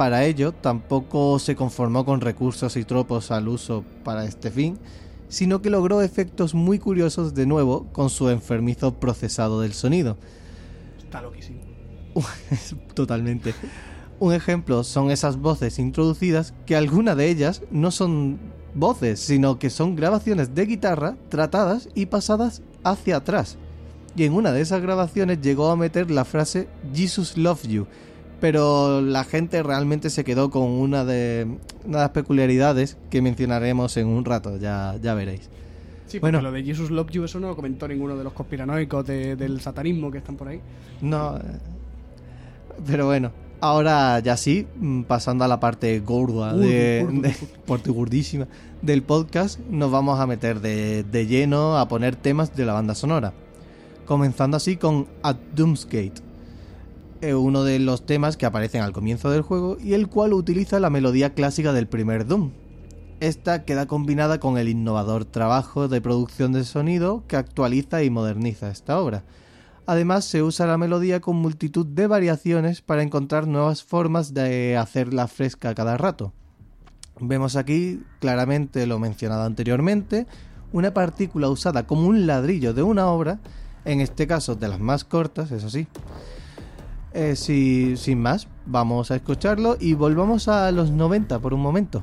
Para 0.00 0.24
ello 0.24 0.52
tampoco 0.52 1.38
se 1.38 1.54
conformó 1.54 2.06
con 2.06 2.22
recursos 2.22 2.74
y 2.78 2.84
tropos 2.84 3.30
al 3.30 3.48
uso 3.48 3.84
para 4.02 4.24
este 4.24 4.50
fin, 4.50 4.78
sino 5.28 5.60
que 5.60 5.68
logró 5.68 6.00
efectos 6.00 6.54
muy 6.54 6.78
curiosos 6.78 7.34
de 7.34 7.44
nuevo 7.44 7.86
con 7.92 8.08
su 8.08 8.30
enfermizo 8.30 8.94
procesado 8.94 9.60
del 9.60 9.74
sonido. 9.74 10.16
Está 10.96 11.20
loquísimo. 11.20 11.60
Totalmente. 12.94 13.52
Un 14.18 14.32
ejemplo 14.32 14.84
son 14.84 15.10
esas 15.10 15.36
voces 15.36 15.78
introducidas 15.78 16.54
que 16.64 16.76
algunas 16.76 17.14
de 17.14 17.28
ellas 17.28 17.60
no 17.70 17.90
son 17.90 18.38
voces, 18.74 19.20
sino 19.20 19.58
que 19.58 19.68
son 19.68 19.96
grabaciones 19.96 20.54
de 20.54 20.64
guitarra 20.64 21.18
tratadas 21.28 21.90
y 21.94 22.06
pasadas 22.06 22.62
hacia 22.84 23.16
atrás 23.16 23.58
y 24.16 24.24
en 24.24 24.32
una 24.32 24.52
de 24.52 24.60
esas 24.60 24.82
grabaciones 24.82 25.40
llegó 25.40 25.70
a 25.70 25.76
meter 25.76 26.10
la 26.10 26.24
frase 26.24 26.68
Jesus 26.92 27.36
love 27.36 27.62
you. 27.66 27.86
Pero 28.40 29.00
la 29.02 29.24
gente 29.24 29.62
realmente 29.62 30.10
se 30.10 30.24
quedó 30.24 30.50
con 30.50 30.62
una 30.62 31.04
de, 31.04 31.46
las 31.88 32.10
peculiaridades 32.10 32.96
que 33.10 33.20
mencionaremos 33.20 33.96
en 33.96 34.06
un 34.06 34.24
rato, 34.24 34.56
ya, 34.56 34.96
ya 35.02 35.14
veréis. 35.14 35.48
Sí, 36.06 36.18
bueno, 36.18 36.40
lo 36.40 36.50
de 36.50 36.62
Jesus 36.64 36.90
Love 36.90 37.10
You, 37.10 37.24
eso 37.24 37.38
no 37.38 37.48
lo 37.48 37.56
comentó 37.56 37.86
ninguno 37.86 38.16
de 38.16 38.24
los 38.24 38.32
conspiranoicos 38.32 39.06
del 39.06 39.60
satanismo 39.60 40.10
que 40.10 40.18
están 40.18 40.36
por 40.36 40.48
ahí. 40.48 40.60
No, 41.02 41.36
eh, 41.36 41.40
pero 42.86 43.06
bueno, 43.06 43.30
ahora 43.60 44.18
ya 44.20 44.36
sí, 44.36 44.66
mm, 44.76 45.02
pasando 45.02 45.44
a 45.44 45.48
la 45.48 45.60
parte 45.60 46.00
gorda, 46.00 46.54
de, 46.56 47.06
gordísima 47.86 48.48
del 48.82 49.02
podcast, 49.02 49.60
nos 49.68 49.90
vamos 49.90 50.18
a 50.18 50.26
meter 50.26 50.60
de, 50.60 51.04
de 51.04 51.26
lleno 51.26 51.78
a 51.78 51.86
poner 51.86 52.16
temas 52.16 52.56
de 52.56 52.64
la 52.64 52.72
banda 52.72 52.94
sonora 52.94 53.32
comenzando 54.10 54.56
así 54.56 54.76
con 54.76 55.06
At 55.22 55.36
Doomsgate, 55.54 56.14
uno 57.22 57.64
de 57.64 57.78
los 57.78 58.06
temas 58.06 58.36
que 58.36 58.46
aparecen 58.46 58.82
al 58.82 58.92
comienzo 58.92 59.30
del 59.30 59.42
juego 59.42 59.76
y 59.78 59.92
el 59.92 60.08
cual 60.08 60.32
utiliza 60.32 60.80
la 60.80 60.90
melodía 60.90 61.34
clásica 61.34 61.72
del 61.72 61.86
primer 61.86 62.26
Doom. 62.26 62.50
Esta 63.20 63.64
queda 63.64 63.86
combinada 63.86 64.40
con 64.40 64.56
el 64.56 64.68
innovador 64.68 65.26
trabajo 65.26 65.88
de 65.88 66.00
producción 66.00 66.52
de 66.52 66.64
sonido 66.64 67.22
que 67.28 67.36
actualiza 67.36 68.02
y 68.02 68.08
moderniza 68.08 68.70
esta 68.70 68.98
obra. 68.98 69.24
Además 69.84 70.24
se 70.24 70.42
usa 70.42 70.66
la 70.66 70.78
melodía 70.78 71.20
con 71.20 71.36
multitud 71.36 71.84
de 71.84 72.06
variaciones 72.06 72.80
para 72.80 73.02
encontrar 73.02 73.46
nuevas 73.46 73.82
formas 73.82 74.32
de 74.32 74.78
hacerla 74.78 75.28
fresca 75.28 75.74
cada 75.74 75.98
rato. 75.98 76.32
Vemos 77.20 77.56
aquí 77.56 78.02
claramente 78.20 78.86
lo 78.86 78.98
mencionado 78.98 79.42
anteriormente, 79.42 80.26
una 80.72 80.94
partícula 80.94 81.50
usada 81.50 81.86
como 81.86 82.06
un 82.06 82.26
ladrillo 82.26 82.72
de 82.72 82.82
una 82.82 83.08
obra 83.08 83.40
en 83.84 84.00
este 84.00 84.26
caso 84.26 84.54
de 84.54 84.68
las 84.68 84.80
más 84.80 85.04
cortas, 85.04 85.50
eso 85.52 85.68
sí. 85.68 85.86
Eh, 87.12 87.34
sin 87.36 88.20
más, 88.20 88.46
vamos 88.66 89.10
a 89.10 89.16
escucharlo 89.16 89.76
y 89.80 89.94
volvamos 89.94 90.48
a 90.48 90.70
los 90.70 90.90
90 90.90 91.38
por 91.40 91.54
un 91.54 91.60
momento. 91.60 92.02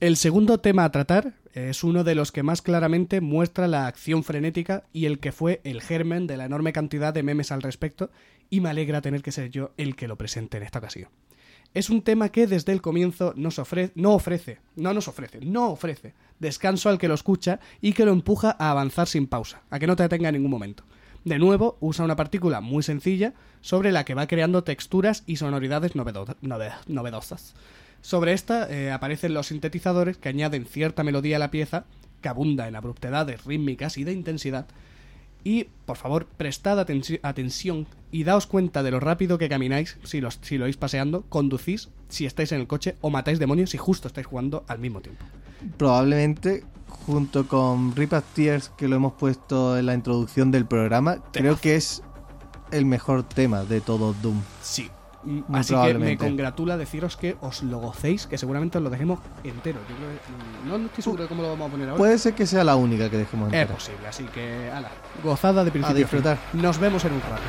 El 0.00 0.16
segundo 0.16 0.58
tema 0.58 0.84
a 0.84 0.92
tratar 0.92 1.34
es 1.54 1.82
uno 1.82 2.04
de 2.04 2.14
los 2.14 2.30
que 2.30 2.44
más 2.44 2.62
claramente 2.62 3.20
muestra 3.20 3.66
la 3.66 3.88
acción 3.88 4.22
frenética 4.22 4.84
y 4.92 5.06
el 5.06 5.18
que 5.18 5.32
fue 5.32 5.60
el 5.64 5.82
germen 5.82 6.28
de 6.28 6.36
la 6.36 6.44
enorme 6.44 6.72
cantidad 6.72 7.12
de 7.12 7.24
memes 7.24 7.50
al 7.50 7.62
respecto, 7.62 8.10
y 8.50 8.60
me 8.60 8.70
alegra 8.70 9.00
tener 9.02 9.22
que 9.22 9.32
ser 9.32 9.50
yo 9.50 9.72
el 9.76 9.96
que 9.96 10.08
lo 10.08 10.16
presente 10.16 10.56
en 10.56 10.62
esta 10.62 10.78
ocasión. 10.78 11.10
Es 11.74 11.90
un 11.90 12.00
tema 12.02 12.30
que 12.30 12.46
desde 12.46 12.72
el 12.72 12.80
comienzo 12.80 13.34
no 13.36 13.48
ofrece, 13.48 13.92
no 14.76 14.94
nos 14.94 15.08
ofrece, 15.08 15.40
no 15.42 15.68
ofrece 15.70 16.14
descanso 16.38 16.88
al 16.88 16.98
que 16.98 17.08
lo 17.08 17.14
escucha 17.14 17.58
y 17.82 17.92
que 17.92 18.04
lo 18.06 18.12
empuja 18.12 18.56
a 18.58 18.70
avanzar 18.70 19.08
sin 19.08 19.26
pausa, 19.26 19.62
a 19.68 19.78
que 19.78 19.86
no 19.88 19.96
te 19.96 20.04
detenga 20.04 20.28
en 20.28 20.36
ningún 20.36 20.50
momento. 20.52 20.84
De 21.24 21.38
nuevo, 21.38 21.76
usa 21.80 22.04
una 22.04 22.16
partícula 22.16 22.60
muy 22.60 22.82
sencilla 22.84 23.34
sobre 23.60 23.90
la 23.92 24.04
que 24.04 24.14
va 24.14 24.28
creando 24.28 24.62
texturas 24.64 25.24
y 25.26 25.36
sonoridades 25.36 25.94
novedo- 25.96 26.36
nove- 26.40 26.72
novedosas. 26.86 27.54
Sobre 28.00 28.32
esta 28.32 28.70
eh, 28.70 28.90
aparecen 28.90 29.34
los 29.34 29.48
sintetizadores 29.48 30.16
que 30.16 30.28
añaden 30.28 30.66
cierta 30.66 31.04
melodía 31.04 31.36
a 31.36 31.40
la 31.40 31.50
pieza, 31.50 31.84
que 32.20 32.28
abunda 32.28 32.68
en 32.68 32.76
abruptedades 32.76 33.44
rítmicas 33.44 33.98
y 33.98 34.04
de 34.04 34.12
intensidad. 34.12 34.66
Y, 35.44 35.64
por 35.86 35.96
favor, 35.96 36.26
prestad 36.26 36.80
atención 36.80 37.86
y 38.10 38.24
daos 38.24 38.46
cuenta 38.46 38.82
de 38.82 38.90
lo 38.90 39.00
rápido 39.00 39.38
que 39.38 39.48
camináis 39.48 39.96
si, 40.02 40.20
los, 40.20 40.38
si 40.42 40.58
lo 40.58 40.64
vais 40.64 40.76
paseando, 40.76 41.22
conducís, 41.28 41.90
si 42.08 42.26
estáis 42.26 42.52
en 42.52 42.60
el 42.60 42.66
coche 42.66 42.96
o 43.00 43.10
matáis 43.10 43.38
demonios 43.38 43.70
si 43.70 43.78
justo 43.78 44.08
estáis 44.08 44.26
jugando 44.26 44.64
al 44.66 44.78
mismo 44.78 45.00
tiempo. 45.00 45.24
Probablemente, 45.76 46.64
junto 46.88 47.46
con 47.46 47.94
Rip 47.94 48.12
Up 48.12 48.24
Tears, 48.34 48.70
que 48.70 48.88
lo 48.88 48.96
hemos 48.96 49.14
puesto 49.14 49.78
en 49.78 49.86
la 49.86 49.94
introducción 49.94 50.50
del 50.50 50.66
programa, 50.66 51.22
creo 51.32 51.58
que 51.58 51.76
es 51.76 52.02
el 52.72 52.84
mejor 52.84 53.22
tema 53.22 53.64
de 53.64 53.80
todo 53.80 54.14
Doom. 54.20 54.40
Sí. 54.62 54.90
Así 55.52 55.74
que 55.74 55.94
me 55.94 56.16
congratula 56.16 56.76
deciros 56.76 57.16
que 57.16 57.36
os 57.40 57.62
lo 57.62 57.78
gocéis, 57.78 58.26
que 58.26 58.38
seguramente 58.38 58.78
os 58.78 58.84
lo 58.84 58.90
dejemos 58.90 59.18
entero. 59.44 59.78
Yo 59.88 59.96
creo 59.96 60.08
que- 60.10 60.68
no, 60.68 60.78
no 60.78 60.86
estoy 60.86 61.02
seguro 61.02 61.22
de 61.24 61.28
cómo 61.28 61.42
lo 61.42 61.48
vamos 61.50 61.68
a 61.68 61.70
poner 61.70 61.88
ahora. 61.88 61.98
Puede 61.98 62.18
ser 62.18 62.34
que 62.34 62.46
sea 62.46 62.64
la 62.64 62.76
única 62.76 63.10
que 63.10 63.18
dejemos 63.18 63.48
es 63.48 63.54
entera. 63.54 63.74
posible, 63.74 64.06
así 64.08 64.24
que, 64.24 64.70
ala, 64.70 64.88
gozada 65.22 65.64
de 65.64 65.70
principio. 65.70 65.94
A 65.96 65.98
disfrutar. 65.98 66.38
Nos 66.52 66.78
vemos 66.78 67.04
en 67.04 67.12
un 67.14 67.20
rato. 67.20 67.42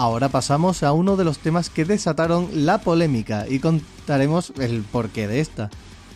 Ahora 0.00 0.30
pasamos 0.30 0.82
a 0.82 0.92
uno 0.92 1.16
de 1.18 1.24
los 1.24 1.40
temas 1.40 1.68
que 1.68 1.84
desataron 1.84 2.48
la 2.64 2.78
polémica 2.78 3.46
y 3.46 3.58
contaremos 3.58 4.50
el 4.58 4.80
porqué 4.80 5.28
de 5.28 5.40
esta. 5.40 5.68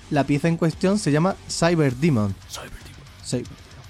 La 0.08 0.24
pieza 0.24 0.48
en 0.48 0.56
cuestión 0.56 0.98
se 0.98 1.12
llama 1.12 1.36
Cyber 1.50 1.94
Demon. 1.96 2.34
Cyber- 3.22 3.44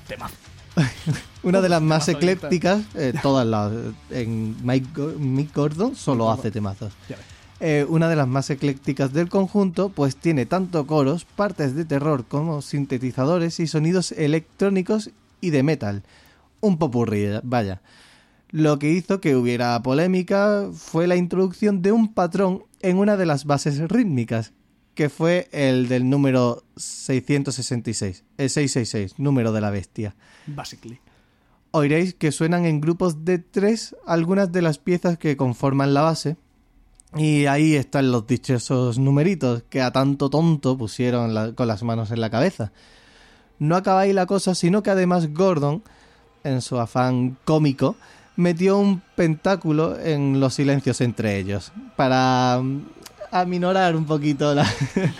Temazo. 0.08 0.34
Una 1.44 1.60
de 1.60 1.68
las 1.68 1.80
más 1.80 2.08
eclécticas, 2.08 2.82
eh, 2.96 3.12
todas 3.22 3.46
las. 3.46 3.70
En 4.10 4.56
Mike, 4.66 5.00
Mick 5.20 5.54
Gordon 5.54 5.94
solo 5.94 6.28
hace 6.28 6.50
temazos. 6.50 6.92
Eh, 7.60 7.86
una 7.88 8.08
de 8.08 8.16
las 8.16 8.26
más 8.26 8.50
eclécticas 8.50 9.12
del 9.12 9.28
conjunto, 9.28 9.90
pues 9.90 10.16
tiene 10.16 10.44
tanto 10.44 10.88
coros, 10.88 11.24
partes 11.24 11.76
de 11.76 11.84
terror 11.84 12.24
como 12.24 12.62
sintetizadores 12.62 13.60
y 13.60 13.68
sonidos 13.68 14.10
electrónicos 14.10 15.10
y 15.40 15.50
de 15.50 15.62
metal. 15.62 16.02
Un 16.60 16.78
popurrí, 16.78 17.26
vaya. 17.44 17.80
Lo 18.56 18.78
que 18.78 18.88
hizo 18.92 19.20
que 19.20 19.34
hubiera 19.34 19.82
polémica 19.82 20.68
fue 20.72 21.08
la 21.08 21.16
introducción 21.16 21.82
de 21.82 21.90
un 21.90 22.14
patrón 22.14 22.62
en 22.82 22.98
una 22.98 23.16
de 23.16 23.26
las 23.26 23.46
bases 23.46 23.80
rítmicas, 23.88 24.52
que 24.94 25.08
fue 25.08 25.48
el 25.50 25.88
del 25.88 26.08
número 26.08 26.62
666, 26.76 28.22
el 28.38 28.48
666, 28.50 29.18
número 29.18 29.50
de 29.50 29.60
la 29.60 29.70
bestia. 29.70 30.14
Basically. 30.46 31.00
Oiréis 31.72 32.14
que 32.14 32.30
suenan 32.30 32.64
en 32.64 32.80
grupos 32.80 33.24
de 33.24 33.38
tres 33.38 33.96
algunas 34.06 34.52
de 34.52 34.62
las 34.62 34.78
piezas 34.78 35.18
que 35.18 35.36
conforman 35.36 35.92
la 35.92 36.02
base. 36.02 36.36
Y 37.16 37.46
ahí 37.46 37.74
están 37.74 38.12
los 38.12 38.24
dichosos 38.28 39.00
numeritos 39.00 39.64
que 39.68 39.82
a 39.82 39.90
tanto 39.90 40.30
tonto 40.30 40.78
pusieron 40.78 41.34
la- 41.34 41.52
con 41.54 41.66
las 41.66 41.82
manos 41.82 42.12
en 42.12 42.20
la 42.20 42.30
cabeza. 42.30 42.70
No 43.58 43.74
acaba 43.74 44.02
ahí 44.02 44.12
la 44.12 44.26
cosa, 44.26 44.54
sino 44.54 44.84
que 44.84 44.90
además 44.90 45.32
Gordon, 45.34 45.82
en 46.44 46.60
su 46.60 46.78
afán 46.78 47.36
cómico, 47.44 47.96
metió 48.36 48.78
un 48.78 49.02
pentáculo 49.16 49.98
en 49.98 50.40
los 50.40 50.54
silencios 50.54 51.00
entre 51.00 51.38
ellos, 51.38 51.72
para 51.96 52.60
mm, 52.62 52.80
aminorar 53.32 53.96
un 53.96 54.04
poquito 54.06 54.54
la, 54.54 54.66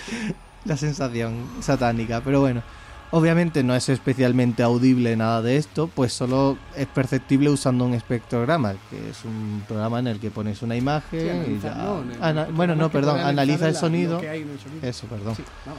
la 0.64 0.76
sensación 0.76 1.34
satánica. 1.60 2.20
Pero 2.24 2.40
bueno, 2.40 2.62
Obviamente 3.10 3.62
no 3.62 3.76
es 3.76 3.88
especialmente 3.90 4.64
audible 4.64 5.14
nada 5.14 5.40
de 5.40 5.56
esto, 5.56 5.86
pues 5.94 6.12
solo 6.12 6.58
es 6.74 6.88
perceptible 6.88 7.48
usando 7.48 7.84
un 7.84 7.94
espectrograma, 7.94 8.74
que 8.90 9.10
es 9.10 9.24
un 9.24 9.62
programa 9.68 10.00
en 10.00 10.08
el 10.08 10.18
que 10.18 10.32
pones 10.32 10.62
una 10.62 10.74
imagen 10.74 11.44
Sí, 11.46 11.52
y 11.52 11.60
ya... 11.60 11.74
no, 11.76 12.02
Ana- 12.20 12.48
bueno, 12.52 12.74
no, 12.74 12.90
perdón, 12.90 13.20
analiza 13.20 13.68
el 13.68 13.76
sonido. 13.76 14.18
el. 14.18 14.48
Eso, 14.82 15.06
perdón. 15.06 15.36
Sí, 15.36 15.44
no, 15.64 15.72
no. 15.72 15.78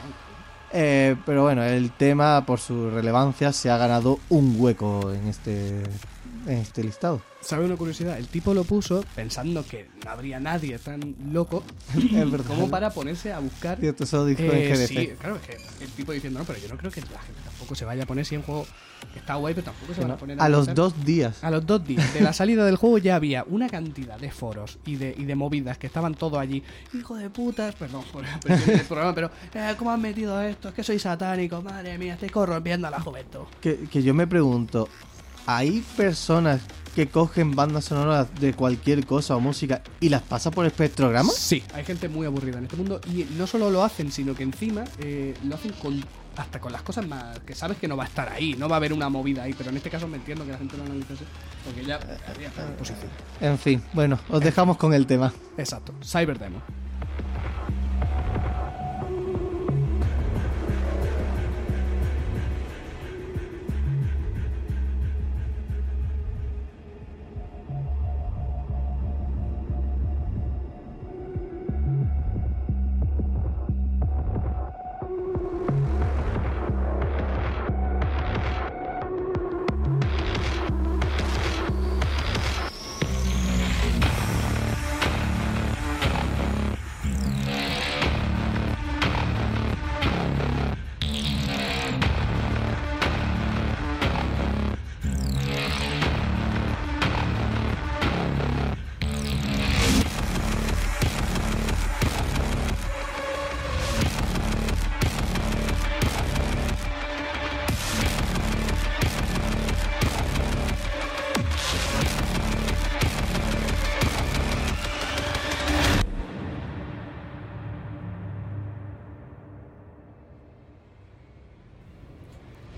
Eh, 0.72 1.16
pero 1.26 1.42
bueno, 1.42 1.62
el 1.62 1.90
tema 1.90 2.42
por 2.46 2.58
su 2.58 2.88
relevancia 2.88 3.52
se 3.52 3.70
ha 3.70 3.76
ganado 3.76 4.18
un 4.30 4.54
hueco 4.58 5.12
en 5.12 5.28
este, 5.28 5.82
este 6.46 6.82
listado. 6.84 7.22
¿Sabe 7.40 7.64
una 7.66 7.76
curiosidad? 7.76 8.18
El 8.18 8.26
tipo 8.28 8.54
lo 8.54 8.64
puso 8.64 9.04
pensando 9.14 9.64
que 9.64 9.88
no 10.04 10.10
habría 10.10 10.40
nadie 10.40 10.78
tan 10.78 11.14
loco 11.30 11.62
como 12.48 12.68
para 12.68 12.90
ponerse 12.90 13.32
a 13.32 13.38
buscar. 13.38 13.78
Cierto, 13.78 14.04
eso 14.04 14.24
dijo 14.26 14.42
Eh, 14.42 14.70
en 14.70 14.88
sí, 14.88 15.10
claro, 15.20 15.36
es 15.36 15.42
que 15.42 15.84
el 15.84 15.90
tipo 15.92 16.12
diciendo, 16.12 16.40
no, 16.40 16.44
pero 16.44 16.58
yo 16.58 16.68
no 16.68 16.76
creo 16.76 16.90
que 16.90 17.00
la 17.02 17.20
gente 17.20 17.40
tampoco 17.44 17.74
se 17.74 17.84
vaya 17.84 18.02
a 18.02 18.06
poner 18.06 18.24
si 18.24 18.34
es 18.34 18.40
un 18.40 18.44
juego 18.46 18.66
que 19.12 19.20
está 19.20 19.34
guay, 19.36 19.54
pero 19.54 19.66
tampoco 19.66 19.94
se 19.94 20.00
van 20.00 20.08
no, 20.08 20.14
a 20.14 20.16
poner 20.16 20.40
a 20.40 20.48
los 20.48 20.66
pensar- 20.66 20.74
dos 20.74 21.04
días. 21.04 21.44
A 21.44 21.50
los 21.50 21.64
dos 21.64 21.86
días 21.86 22.12
de 22.14 22.20
la 22.20 22.32
salida 22.32 22.64
del 22.64 22.76
juego 22.76 22.98
ya 22.98 23.14
había 23.14 23.44
una 23.48 23.68
cantidad 23.68 24.18
de 24.18 24.30
foros 24.32 24.78
y 24.84 24.96
de, 24.96 25.14
y 25.16 25.24
de 25.24 25.34
movidas 25.36 25.78
que 25.78 25.86
estaban 25.86 26.14
todos 26.14 26.38
allí. 26.38 26.62
Hijo 26.94 27.14
de 27.16 27.30
putas, 27.30 27.74
perdón 27.76 28.02
por 28.12 28.24
el 28.24 28.80
programa, 28.88 29.14
pero 29.14 29.30
eh, 29.54 29.74
¿cómo 29.78 29.92
han 29.92 30.00
metido 30.02 30.40
esto? 30.42 30.68
Es 30.70 30.74
que 30.74 30.82
soy 30.82 30.98
satánico, 30.98 31.62
madre 31.62 31.96
mía, 31.98 32.14
estoy 32.14 32.30
corrompiendo 32.30 32.88
a 32.88 32.90
la 32.90 33.00
juventud. 33.00 33.42
Que, 33.60 33.76
que 33.90 34.02
yo 34.02 34.14
me 34.14 34.26
pregunto, 34.26 34.88
¿hay 35.46 35.82
personas 35.96 36.60
que 36.94 37.08
cogen 37.08 37.54
bandas 37.54 37.86
sonoras 37.86 38.28
de 38.40 38.54
cualquier 38.54 39.04
cosa 39.06 39.36
o 39.36 39.40
música 39.40 39.82
y 40.00 40.08
las 40.08 40.22
pasa 40.22 40.50
por 40.50 40.66
espectrograma? 40.66 41.30
Sí, 41.32 41.62
hay 41.74 41.84
gente 41.84 42.08
muy 42.08 42.26
aburrida 42.26 42.58
en 42.58 42.64
este 42.64 42.76
mundo 42.76 43.00
y 43.06 43.24
no 43.36 43.46
solo 43.46 43.70
lo 43.70 43.84
hacen, 43.84 44.10
sino 44.10 44.34
que 44.34 44.42
encima 44.42 44.84
eh, 44.98 45.34
lo 45.44 45.54
hacen 45.54 45.72
con 45.72 46.02
hasta 46.36 46.60
con 46.60 46.70
las 46.70 46.82
cosas 46.82 47.06
más 47.06 47.38
que 47.40 47.54
sabes 47.54 47.78
que 47.78 47.88
no 47.88 47.96
va 47.96 48.04
a 48.04 48.06
estar 48.06 48.28
ahí, 48.28 48.54
no 48.58 48.68
va 48.68 48.76
a 48.76 48.78
haber 48.78 48.92
una 48.92 49.08
movida 49.08 49.44
ahí, 49.44 49.54
pero 49.56 49.70
en 49.70 49.76
este 49.78 49.88
caso 49.88 50.06
me 50.06 50.18
entiendo 50.18 50.44
que 50.44 50.52
la 50.52 50.58
gente 50.58 50.76
lo 50.76 50.84
analice 50.84 51.14
porque 51.64 51.84
ya 51.84 51.98
habría 52.28 52.50
posición. 52.78 53.10
En 53.40 53.58
fin, 53.58 53.82
bueno, 53.92 54.18
os 54.28 54.40
dejamos 54.40 54.76
con 54.76 54.92
el 54.92 55.06
tema. 55.06 55.32
Exacto, 55.56 55.94
Cyberdemo. 56.02 56.85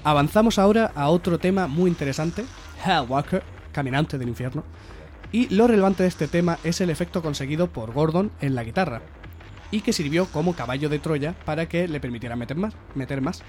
Avanzamos 0.09 0.59
ahora 0.59 0.90
a 0.94 1.11
otro 1.11 1.38
tema 1.38 1.66
muy 1.66 1.90
interesante, 1.90 2.47
Hellwalker, 2.83 3.42
Caminante 3.73 4.16
del 4.16 4.31
Infierno. 4.31 4.64
Y 5.33 5.55
lo 5.55 5.66
relevante 5.66 6.03
de 6.03 6.09
este 6.09 6.29
tema 6.29 6.59
es 6.64 6.81
el 6.81 6.88
efecto 6.88 7.21
conseguido 7.21 7.66
por 7.66 7.92
Gordon 7.92 8.31
en 8.40 8.55
la 8.55 8.64
guitarra, 8.64 9.03
y 9.71 9.83
que 9.83 9.92
sirvió 9.92 10.25
como 10.25 10.55
caballo 10.55 10.88
de 10.88 10.99
Troya 10.99 11.35
para 11.44 11.68
que 11.68 11.87
le 11.88 12.01
permitiera 12.01 12.37
meter 12.37 12.57
más, 12.57 12.73
meter 12.94 13.21
más 13.21 13.42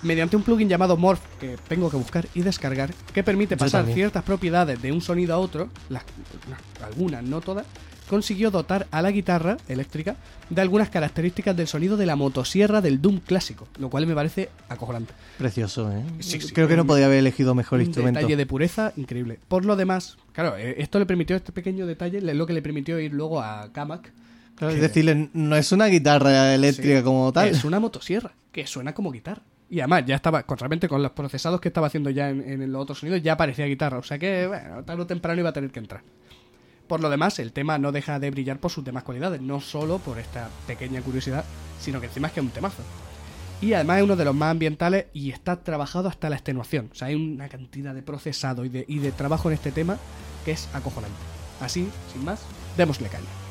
mediante 0.00 0.34
un 0.34 0.42
plugin 0.44 0.70
llamado 0.70 0.96
Morph 0.96 1.20
que 1.38 1.58
tengo 1.68 1.90
que 1.90 1.98
buscar 1.98 2.26
y 2.32 2.40
descargar, 2.40 2.94
que 3.12 3.22
permite 3.22 3.58
pasar 3.58 3.84
ciertas 3.84 4.24
propiedades 4.24 4.80
de 4.80 4.92
un 4.92 5.02
sonido 5.02 5.34
a 5.34 5.38
otro, 5.38 5.68
las, 5.90 6.04
algunas, 6.82 7.22
no 7.22 7.42
todas, 7.42 7.66
consiguió 8.12 8.50
dotar 8.50 8.88
a 8.90 9.00
la 9.00 9.10
guitarra 9.10 9.56
eléctrica 9.68 10.16
de 10.50 10.60
algunas 10.60 10.90
características 10.90 11.56
del 11.56 11.66
sonido 11.66 11.96
de 11.96 12.04
la 12.04 12.14
motosierra 12.14 12.82
del 12.82 13.00
Doom 13.00 13.20
clásico, 13.20 13.66
lo 13.78 13.88
cual 13.88 14.06
me 14.06 14.14
parece 14.14 14.50
acojonante. 14.68 15.14
Precioso, 15.38 15.90
¿eh? 15.90 16.04
Creo 16.52 16.68
que 16.68 16.76
no 16.76 16.86
podía 16.86 17.06
haber 17.06 17.20
elegido 17.20 17.54
mejor 17.54 17.78
un 17.78 17.86
instrumento. 17.86 18.18
detalle 18.18 18.36
de 18.36 18.44
pureza 18.44 18.92
increíble. 18.98 19.38
Por 19.48 19.64
lo 19.64 19.76
demás, 19.76 20.18
claro, 20.32 20.58
eh, 20.58 20.74
esto 20.76 20.98
le 20.98 21.06
permitió, 21.06 21.36
este 21.36 21.52
pequeño 21.52 21.86
detalle, 21.86 22.20
lo 22.20 22.46
que 22.46 22.52
le 22.52 22.60
permitió 22.60 23.00
ir 23.00 23.14
luego 23.14 23.40
a 23.40 23.72
Kamak. 23.72 24.12
es 24.60 24.80
decir, 24.82 25.30
no 25.32 25.56
es 25.56 25.72
una 25.72 25.86
guitarra 25.86 26.54
eléctrica 26.54 27.02
como 27.02 27.32
tal. 27.32 27.48
Es 27.48 27.64
una 27.64 27.80
motosierra, 27.80 28.34
que 28.52 28.66
suena 28.66 28.92
como 28.92 29.10
guitarra. 29.10 29.40
Y 29.70 29.80
además, 29.80 30.04
ya 30.04 30.16
estaba, 30.16 30.42
contrariamente 30.42 30.86
con 30.86 31.02
los 31.02 31.12
procesados 31.12 31.62
que 31.62 31.68
estaba 31.68 31.86
haciendo 31.86 32.10
ya 32.10 32.28
en, 32.28 32.42
en 32.46 32.70
los 32.70 32.82
otros 32.82 32.98
sonidos, 32.98 33.22
ya 33.22 33.38
parecía 33.38 33.64
guitarra. 33.64 33.96
O 33.96 34.02
sea 34.02 34.18
que, 34.18 34.46
bueno, 34.48 34.84
tarde 34.84 35.00
o 35.00 35.06
temprano 35.06 35.40
iba 35.40 35.48
a 35.48 35.54
tener 35.54 35.70
que 35.70 35.78
entrar. 35.78 36.02
Por 36.92 37.00
lo 37.00 37.08
demás, 37.08 37.38
el 37.38 37.52
tema 37.52 37.78
no 37.78 37.90
deja 37.90 38.18
de 38.18 38.30
brillar 38.30 38.58
por 38.58 38.70
sus 38.70 38.84
demás 38.84 39.02
cualidades, 39.02 39.40
no 39.40 39.62
solo 39.62 39.98
por 39.98 40.18
esta 40.18 40.50
pequeña 40.66 41.00
curiosidad, 41.00 41.42
sino 41.80 42.02
que 42.02 42.06
encima 42.08 42.28
es 42.28 42.34
que 42.34 42.40
es 42.40 42.44
un 42.44 42.52
temazo. 42.52 42.82
Y 43.62 43.72
además 43.72 43.96
es 43.96 44.04
uno 44.04 44.14
de 44.14 44.26
los 44.26 44.34
más 44.34 44.50
ambientales 44.50 45.06
y 45.14 45.30
está 45.30 45.56
trabajado 45.62 46.10
hasta 46.10 46.28
la 46.28 46.36
extenuación. 46.36 46.90
O 46.92 46.94
sea, 46.94 47.08
hay 47.08 47.14
una 47.14 47.48
cantidad 47.48 47.94
de 47.94 48.02
procesado 48.02 48.66
y 48.66 48.68
de, 48.68 49.12
trabajo 49.12 49.48
en 49.48 49.54
este 49.54 49.72
tema 49.72 49.96
que 50.44 50.50
es 50.50 50.68
acojonante. 50.74 51.16
Así, 51.62 51.88
sin 52.12 52.26
más, 52.26 52.42
démosle 52.76 53.08
caña. 53.08 53.41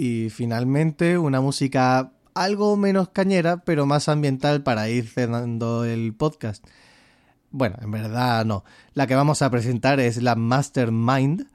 Y 0.00 0.30
finalmente 0.30 1.18
una 1.18 1.40
música 1.40 2.12
algo 2.32 2.76
menos 2.76 3.08
cañera, 3.08 3.64
pero 3.64 3.84
más 3.84 4.08
ambiental 4.08 4.62
para 4.62 4.88
ir 4.88 5.08
cerrando 5.08 5.84
el 5.84 6.14
podcast. 6.14 6.64
Bueno, 7.50 7.78
en 7.82 7.90
verdad 7.90 8.44
no. 8.44 8.62
La 8.94 9.08
que 9.08 9.16
vamos 9.16 9.42
a 9.42 9.50
presentar 9.50 9.98
es 9.98 10.22
la 10.22 10.36
Mastermind. 10.36 11.48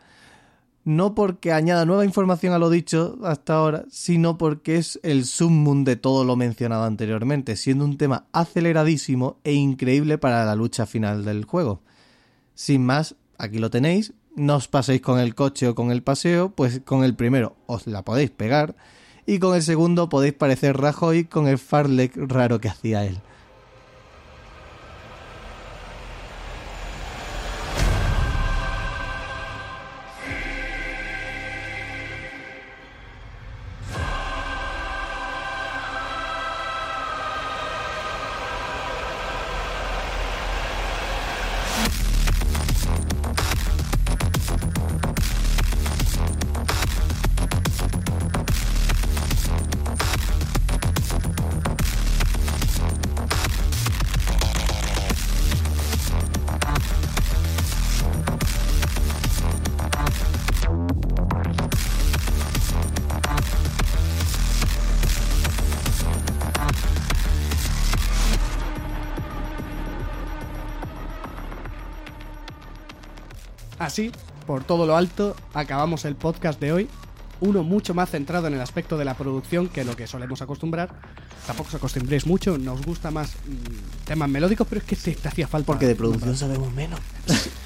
No 0.84 1.16
porque 1.16 1.54
añada 1.54 1.86
nueva 1.86 2.04
información 2.04 2.52
a 2.52 2.60
lo 2.60 2.70
dicho 2.70 3.18
hasta 3.24 3.54
ahora, 3.56 3.86
sino 3.90 4.38
porque 4.38 4.76
es 4.76 5.00
el 5.04 5.24
summum 5.24 5.86
de 5.86 5.96
todo 5.96 6.26
lo 6.26 6.36
mencionado 6.36 6.84
anteriormente, 6.84 7.56
siendo 7.56 7.86
un 7.86 7.98
tema 7.98 8.26
aceleradísimo 8.34 9.40
e 9.46 9.54
increíble 9.54 10.18
para 10.18 10.44
la 10.44 10.56
lucha 10.56 10.86
final 10.86 11.24
del 11.24 11.46
juego. 11.46 11.82
Sin 12.56 12.86
más, 12.86 13.16
aquí 13.38 13.60
lo 13.60 13.70
tenéis. 13.70 14.12
No 14.36 14.56
os 14.56 14.68
paséis 14.68 15.02
con 15.02 15.20
el 15.20 15.36
coche 15.36 15.68
o 15.68 15.76
con 15.76 15.92
el 15.92 16.02
paseo, 16.02 16.50
pues 16.50 16.82
con 16.84 17.04
el 17.04 17.16
primero 17.16 17.56
os 17.68 17.86
la 17.86 18.04
podéis 18.04 18.32
pegar 18.32 18.76
y 19.26 19.40
con 19.40 19.56
el 19.56 19.62
segundo 19.62 20.10
podéis 20.10 20.34
parecer 20.34 20.78
Rajoy 20.78 21.26
con 21.26 21.48
el 21.48 21.60
farlek 21.60 22.14
raro 22.18 22.60
que 22.60 22.70
hacía 22.70 23.06
él. 23.06 23.20
Por 74.54 74.64
todo 74.64 74.86
lo 74.86 74.96
alto, 74.96 75.36
acabamos 75.56 76.06
el 76.06 76.16
podcast 76.16 76.60
de 76.60 76.72
hoy. 76.72 76.88
Uno 77.42 77.64
mucho 77.64 77.96
más 77.96 78.12
centrado 78.12 78.46
en 78.46 78.54
el 78.54 78.62
aspecto 78.62 79.00
de 79.00 79.04
la 79.04 79.16
producción 79.16 79.68
que 79.68 79.84
lo 79.84 79.96
que 79.96 80.06
solemos 80.06 80.44
acostumbrar. 80.44 80.92
Tampoco 81.48 81.70
os 81.70 81.74
acostumbréis 81.74 82.28
mucho, 82.28 82.60
nos 82.60 82.84
gusta 82.84 83.10
más 83.10 83.32
mm, 83.32 84.06
temas 84.06 84.30
melódicos, 84.30 84.68
pero 84.70 84.82
es 84.82 84.86
que 84.86 84.96
te, 84.96 85.16
te 85.16 85.28
hacía 85.28 85.48
falta. 85.48 85.66
Porque 85.66 85.88
de 85.88 85.96
producción 85.96 86.38
sabemos 86.38 86.72
menos. 86.72 87.00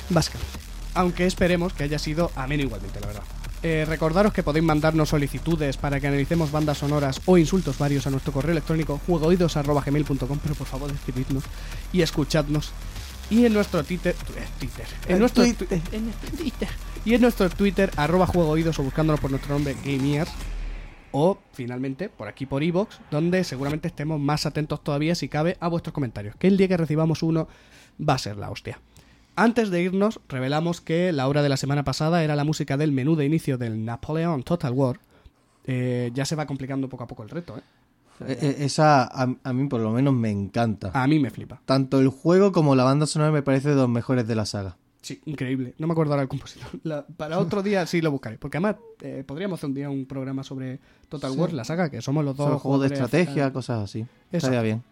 Básicamente. 0.10 0.60
Aunque 0.93 1.26
esperemos 1.26 1.73
que 1.73 1.84
haya 1.84 2.00
sido 2.00 2.32
ameno 2.38 2.63
igualmente, 2.63 3.02
la 3.02 3.08
verdad. 3.08 3.23
Eh, 3.63 3.84
recordaros 3.86 4.32
que 4.32 4.43
podéis 4.43 4.63
mandarnos 4.63 5.10
solicitudes 5.10 5.76
para 5.76 6.00
que 6.00 6.08
analicemos 6.08 6.54
bandas 6.54 6.78
sonoras 6.78 7.19
o 7.26 7.38
insultos 7.38 7.78
varios 7.78 8.08
a 8.08 8.12
nuestro 8.12 8.32
correo 8.32 8.54
electrónico 8.54 9.02
juegooidos.gmail.com, 9.06 10.39
pero 10.41 10.56
por 10.56 10.67
favor 10.67 10.89
escribidnos 10.89 11.43
y 11.91 12.02
escuchadnos. 12.02 12.71
Y 13.30 13.46
en 13.46 13.54
nuestro 13.54 13.84
Twitter, 13.84 14.16
eh, 14.36 14.46
Twitter, 14.60 14.86
en 15.08 15.13
El 15.13 15.20
nuestro 15.20 15.44
Twitter. 15.44 15.82
en 15.92 16.06
nuestro 16.06 16.38
Twitter. 16.38 16.70
Y 17.06 17.13
en 17.13 17.22
nuestro 17.22 17.50
Twitter 17.50 17.92
arroba 17.98 18.26
juegooidos 18.28 18.80
o 18.80 18.84
buscándonos 18.84 19.20
por 19.20 19.32
nuestro 19.32 19.54
nombre 19.54 19.76
Gamears 19.86 20.32
o 21.12 21.38
finalmente 21.54 22.10
por 22.10 22.28
aquí 22.28 22.46
por 22.46 22.63
iVoox 22.63 23.00
donde 23.12 23.44
seguramente 23.44 23.88
estemos 23.88 24.20
más 24.20 24.46
atentos 24.46 24.84
todavía 24.84 25.16
si 25.16 25.30
cabe 25.30 25.58
a 25.60 25.68
vuestros 25.70 25.94
comentarios 25.94 26.36
que 26.36 26.48
el 26.48 26.58
día 26.58 26.68
que 26.68 26.78
recibamos 26.78 27.24
uno 27.24 27.48
va 27.98 28.16
a 28.16 28.18
ser 28.18 28.38
la 28.38 28.50
hostia. 28.50 28.80
Antes 29.36 29.70
de 29.70 29.82
irnos 29.84 30.20
revelamos 30.28 30.82
que 30.82 31.12
la 31.12 31.28
hora 31.28 31.44
de 31.44 31.50
la 31.50 31.58
semana 31.58 31.84
pasada 31.84 32.24
era 32.24 32.36
la 32.36 32.44
música 32.44 32.76
del 32.76 32.92
menú 32.92 33.16
de 33.16 33.26
inicio 33.26 33.58
del 33.58 33.86
Napoleon 33.86 34.44
Total 34.44 34.74
War. 34.74 35.00
Eh, 35.66 36.12
ya 36.13 36.26
se 36.26 36.36
va 36.36 36.46
complicando 36.46 36.88
poco 36.90 37.04
a 37.04 37.08
poco 37.08 37.24
el 37.24 37.30
reto 37.30 37.58
¿eh? 37.58 37.62
E- 38.26 38.38
e- 38.42 38.66
Esa 38.66 39.04
a, 39.04 39.28
a 39.44 39.54
mí 39.54 39.68
por 39.68 39.82
lo 39.82 39.92
menos 39.92 40.14
me 40.14 40.32
encanta. 40.32 40.92
a 40.94 41.06
mí 41.08 41.20
me 41.20 41.30
flipa 41.30 41.62
Tanto 41.66 42.00
el 42.00 42.08
juego 42.10 42.52
como 42.52 42.76
la 42.76 42.84
banda 42.84 43.06
sonora 43.06 43.32
me 43.32 43.42
parece 43.44 43.70
de 43.70 43.76
los 43.76 43.90
mejores 43.90 44.28
de 44.28 44.36
la 44.36 44.46
saga. 44.46 44.78
Sí, 45.02 45.22
increíble. 45.26 45.74
No 45.78 45.88
me 45.88 45.94
acuerdo 45.94 46.14
ahora 46.14 46.24
el 46.24 46.28
compositor. 46.28 46.68
La- 46.84 47.06
para 47.06 47.40
otro 47.40 47.62
día 47.64 47.86
sí 47.86 48.02
lo 48.02 48.12
buscaré. 48.12 48.38
Porque 48.38 48.58
además 48.58 48.76
eh, 49.02 49.24
podríamos 49.26 49.60
hacer 49.60 49.70
un 49.70 49.74
día 49.76 49.90
un 49.90 50.06
programa 50.06 50.44
sobre 50.44 50.80
Total 51.08 51.32
Sí. 51.32 51.38
War, 51.40 51.54
la 51.54 51.64
saga, 51.64 51.90
que 51.90 52.02
somos 52.02 52.26
los 52.26 52.36
dos. 52.36 52.50
Son 52.50 52.60
juegos 52.60 52.82
de 52.82 52.88
estrategia, 52.88 53.54
cosas 53.54 53.84
así. 53.84 54.06
Estaría 54.32 54.62
bien. 54.62 54.84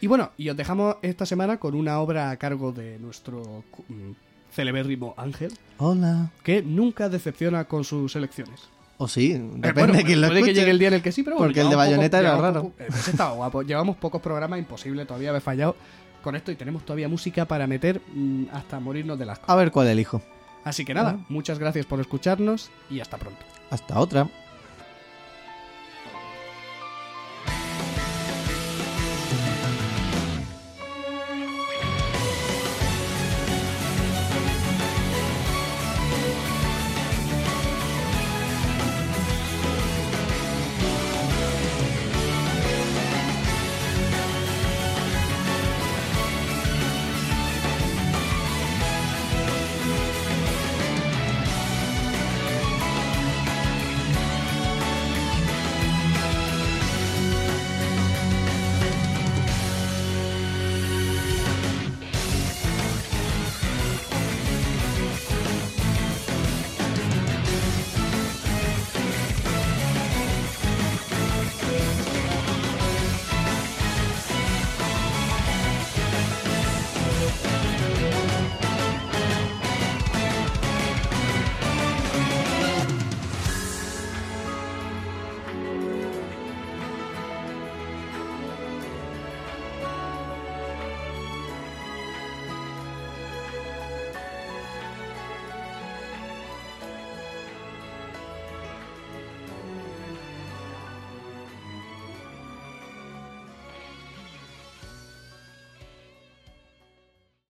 Y 0.00 0.08
bueno, 0.08 0.30
y 0.36 0.48
os 0.48 0.56
dejamos 0.56 0.96
esta 1.02 1.26
semana 1.26 1.58
con 1.58 1.74
una 1.76 2.00
obra 2.00 2.30
a 2.30 2.36
cargo 2.38 2.72
de 2.72 2.98
nuestro 2.98 3.62
mm, 3.88 4.10
celebérrimo 4.52 5.14
Ángel, 5.16 5.52
Hola. 5.78 6.30
que 6.42 6.62
nunca 6.62 7.08
decepciona 7.08 7.66
con 7.66 7.84
sus 7.84 8.16
elecciones. 8.16 8.62
O 9.02 9.08
sí, 9.08 9.32
Eh, 9.32 9.38
depende 9.38 9.72
bueno, 9.72 9.92
de 9.94 10.04
quién 10.04 10.20
lo 10.20 10.28
puede 10.28 10.42
que 10.44 10.54
llegue 10.54 10.70
el 10.70 10.78
día 10.78 10.88
en 10.88 10.94
el 10.94 11.02
que 11.02 11.10
sí, 11.12 11.22
pero 11.22 11.36
bueno, 11.36 11.48
Porque 11.48 11.60
el 11.60 11.68
de 11.70 11.76
Bayonetta 11.76 12.18
era 12.20 12.34
llevamos 12.36 12.54
raro. 12.54 12.62
poco- 12.70 12.74
ese 12.98 13.10
estaba 13.10 13.32
guapo. 13.32 13.62
Llevamos 13.62 13.96
pocos 13.96 14.20
programas, 14.22 14.58
imposible 14.58 15.04
todavía 15.06 15.30
haber 15.30 15.42
fallado 15.42 15.74
con 16.22 16.36
esto 16.36 16.52
y 16.52 16.54
tenemos 16.56 16.84
todavía 16.84 17.08
música 17.08 17.46
para 17.46 17.66
meter 17.66 18.00
mm, 18.14 18.44
hasta 18.52 18.78
morirnos 18.78 19.18
de 19.18 19.26
las 19.26 19.40
A 19.46 19.56
ver 19.56 19.72
cuál 19.72 19.88
elijo. 19.88 20.22
Así 20.64 20.84
que 20.84 20.94
nada, 20.94 21.12
Bueno. 21.12 21.26
muchas 21.30 21.58
gracias 21.58 21.84
por 21.86 21.98
escucharnos 22.00 22.70
y 22.88 23.00
hasta 23.00 23.16
pronto. 23.18 23.40
Hasta 23.70 23.98
otra. 23.98 24.28